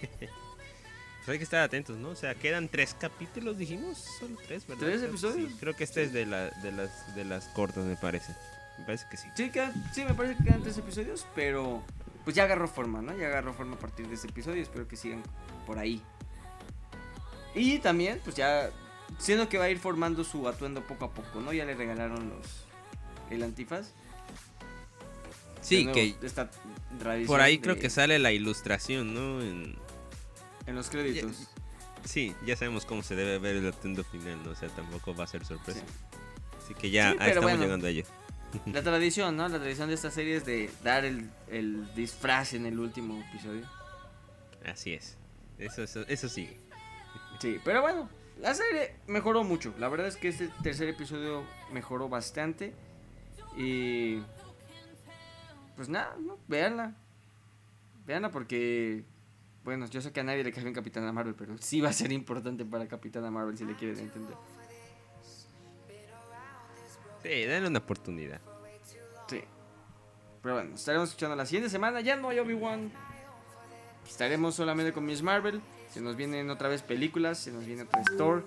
pues 0.18 1.28
hay 1.28 1.38
que 1.38 1.44
estar 1.44 1.62
atentos, 1.62 1.98
¿no? 1.98 2.10
O 2.10 2.16
sea, 2.16 2.34
quedan 2.34 2.68
tres 2.68 2.94
capítulos, 2.98 3.58
dijimos, 3.58 3.98
solo 4.18 4.36
tres, 4.46 4.66
¿verdad? 4.66 4.86
¿Tres 4.86 5.02
episodios? 5.02 5.50
sí, 5.50 5.56
creo 5.58 5.74
que 5.74 5.84
este 5.84 6.04
es 6.04 6.12
de, 6.12 6.26
la, 6.26 6.50
de, 6.50 6.72
las, 6.72 7.14
de 7.14 7.24
las 7.24 7.48
cortas, 7.48 7.84
me 7.84 7.96
parece. 7.96 8.34
Me 8.78 8.84
parece 8.84 9.06
que 9.10 9.16
sí. 9.16 9.28
Sí, 9.34 9.50
quedan- 9.50 9.72
sí, 9.94 10.04
me 10.04 10.14
parece 10.14 10.36
que 10.36 10.44
quedan 10.44 10.62
tres 10.62 10.78
episodios, 10.78 11.26
pero. 11.34 11.82
Pues 12.24 12.36
ya 12.36 12.44
agarró 12.44 12.68
forma, 12.68 13.00
¿no? 13.00 13.16
Ya 13.16 13.26
agarró 13.28 13.54
forma 13.54 13.76
a 13.76 13.78
partir 13.78 14.06
de 14.06 14.14
este 14.14 14.28
episodio. 14.28 14.62
Espero 14.62 14.86
que 14.86 14.96
sigan 14.96 15.22
por 15.66 15.78
ahí. 15.78 16.02
Y 17.54 17.78
también, 17.78 18.20
pues 18.24 18.36
ya. 18.36 18.70
Siendo 19.18 19.48
que 19.48 19.56
va 19.58 19.64
a 19.64 19.70
ir 19.70 19.78
formando 19.78 20.22
su 20.22 20.46
atuendo 20.46 20.82
poco 20.86 21.06
a 21.06 21.10
poco, 21.14 21.40
¿no? 21.40 21.52
Ya 21.52 21.64
le 21.64 21.74
regalaron 21.74 22.28
los. 22.28 22.64
El 23.30 23.42
antifaz. 23.42 23.92
Sí, 25.60 25.84
nuevo, 25.84 25.94
que 25.94 26.16
esta 26.26 26.48
por 27.26 27.40
ahí 27.40 27.56
de- 27.56 27.62
creo 27.62 27.78
que 27.78 27.90
sale 27.90 28.18
la 28.18 28.30
ilustración, 28.32 29.12
¿no? 29.14 29.40
En- 29.42 29.76
En 30.66 30.74
los 30.74 30.88
créditos. 30.90 31.48
Sí, 32.04 32.34
ya 32.46 32.56
sabemos 32.56 32.84
cómo 32.84 33.02
se 33.02 33.16
debe 33.16 33.38
ver 33.38 33.56
el 33.56 33.66
atuendo 33.68 34.04
final, 34.04 34.38
¿no? 34.44 34.50
O 34.50 34.54
sea, 34.54 34.68
tampoco 34.68 35.14
va 35.14 35.24
a 35.24 35.26
ser 35.26 35.44
sorpresa. 35.44 35.80
Sí. 35.80 35.86
Así 36.64 36.74
que 36.74 36.90
ya 36.90 37.04
Sí, 37.04 37.08
ahí 37.12 37.16
pero 37.18 37.28
estamos 37.30 37.50
bueno. 37.50 37.62
llegando 37.64 37.86
a 37.86 37.90
ello. 37.90 38.04
La 38.72 38.82
tradición, 38.82 39.36
¿no? 39.36 39.48
La 39.48 39.58
tradición 39.58 39.88
de 39.88 39.94
esta 39.94 40.10
serie 40.10 40.36
es 40.36 40.44
de 40.44 40.70
dar 40.82 41.04
el, 41.04 41.30
el 41.48 41.94
disfraz 41.94 42.54
en 42.54 42.66
el 42.66 42.78
último 42.78 43.22
episodio. 43.28 43.66
Así 44.64 44.94
es. 44.94 45.16
Eso, 45.58 45.82
eso, 45.82 46.00
eso 46.08 46.28
sí. 46.28 46.48
Sí, 47.40 47.60
pero 47.64 47.82
bueno, 47.82 48.08
la 48.40 48.54
serie 48.54 48.94
mejoró 49.06 49.44
mucho. 49.44 49.74
La 49.78 49.88
verdad 49.88 50.06
es 50.06 50.16
que 50.16 50.28
este 50.28 50.48
tercer 50.62 50.88
episodio 50.88 51.44
mejoró 51.72 52.08
bastante. 52.08 52.72
Y. 53.56 54.20
Pues 55.76 55.88
nada, 55.88 56.16
¿no? 56.20 56.38
Véanla. 56.46 56.94
Véanla 58.06 58.30
porque. 58.30 59.04
Bueno, 59.64 59.86
yo 59.86 60.00
sé 60.00 60.12
que 60.12 60.20
a 60.20 60.24
nadie 60.24 60.44
le 60.44 60.52
cae 60.52 60.62
bien 60.62 60.74
Capitana 60.74 61.12
Marvel, 61.12 61.34
pero 61.34 61.58
sí 61.58 61.80
va 61.80 61.90
a 61.90 61.92
ser 61.92 62.12
importante 62.12 62.64
para 62.64 62.86
Capitana 62.86 63.30
Marvel 63.30 63.58
si 63.58 63.64
le 63.64 63.74
quieren 63.74 63.98
entender. 63.98 64.34
Sí, 67.22 67.28
denle 67.28 67.68
una 67.68 67.78
oportunidad. 67.80 68.40
Sí. 69.28 69.42
Pero 70.42 70.54
bueno, 70.54 70.74
estaremos 70.74 71.08
escuchando 71.08 71.36
la 71.36 71.46
siguiente 71.46 71.70
semana. 71.70 72.00
Ya 72.00 72.16
no 72.16 72.28
hay 72.28 72.38
Obi-Wan. 72.38 72.92
Estaremos 74.06 74.54
solamente 74.54 74.92
con 74.92 75.04
Miss 75.04 75.22
Marvel. 75.22 75.60
Se 75.90 76.00
nos 76.00 76.16
vienen 76.16 76.50
otra 76.50 76.68
vez 76.68 76.82
películas. 76.82 77.38
Se 77.38 77.50
nos 77.50 77.66
viene 77.66 77.82
otra 77.82 78.00
Store. 78.02 78.42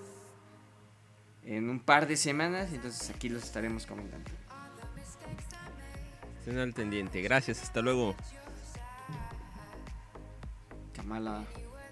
En 1.43 1.69
un 1.69 1.79
par 1.79 2.07
de 2.07 2.17
semanas. 2.17 2.71
Entonces 2.71 3.09
aquí 3.09 3.29
los 3.29 3.43
estaremos 3.43 3.85
comentando. 3.85 4.31
Estén 6.39 6.57
al 6.57 6.73
tendiente. 6.73 7.21
Gracias, 7.21 7.61
hasta 7.61 7.81
luego. 7.81 8.15
Kamala. 10.93 11.45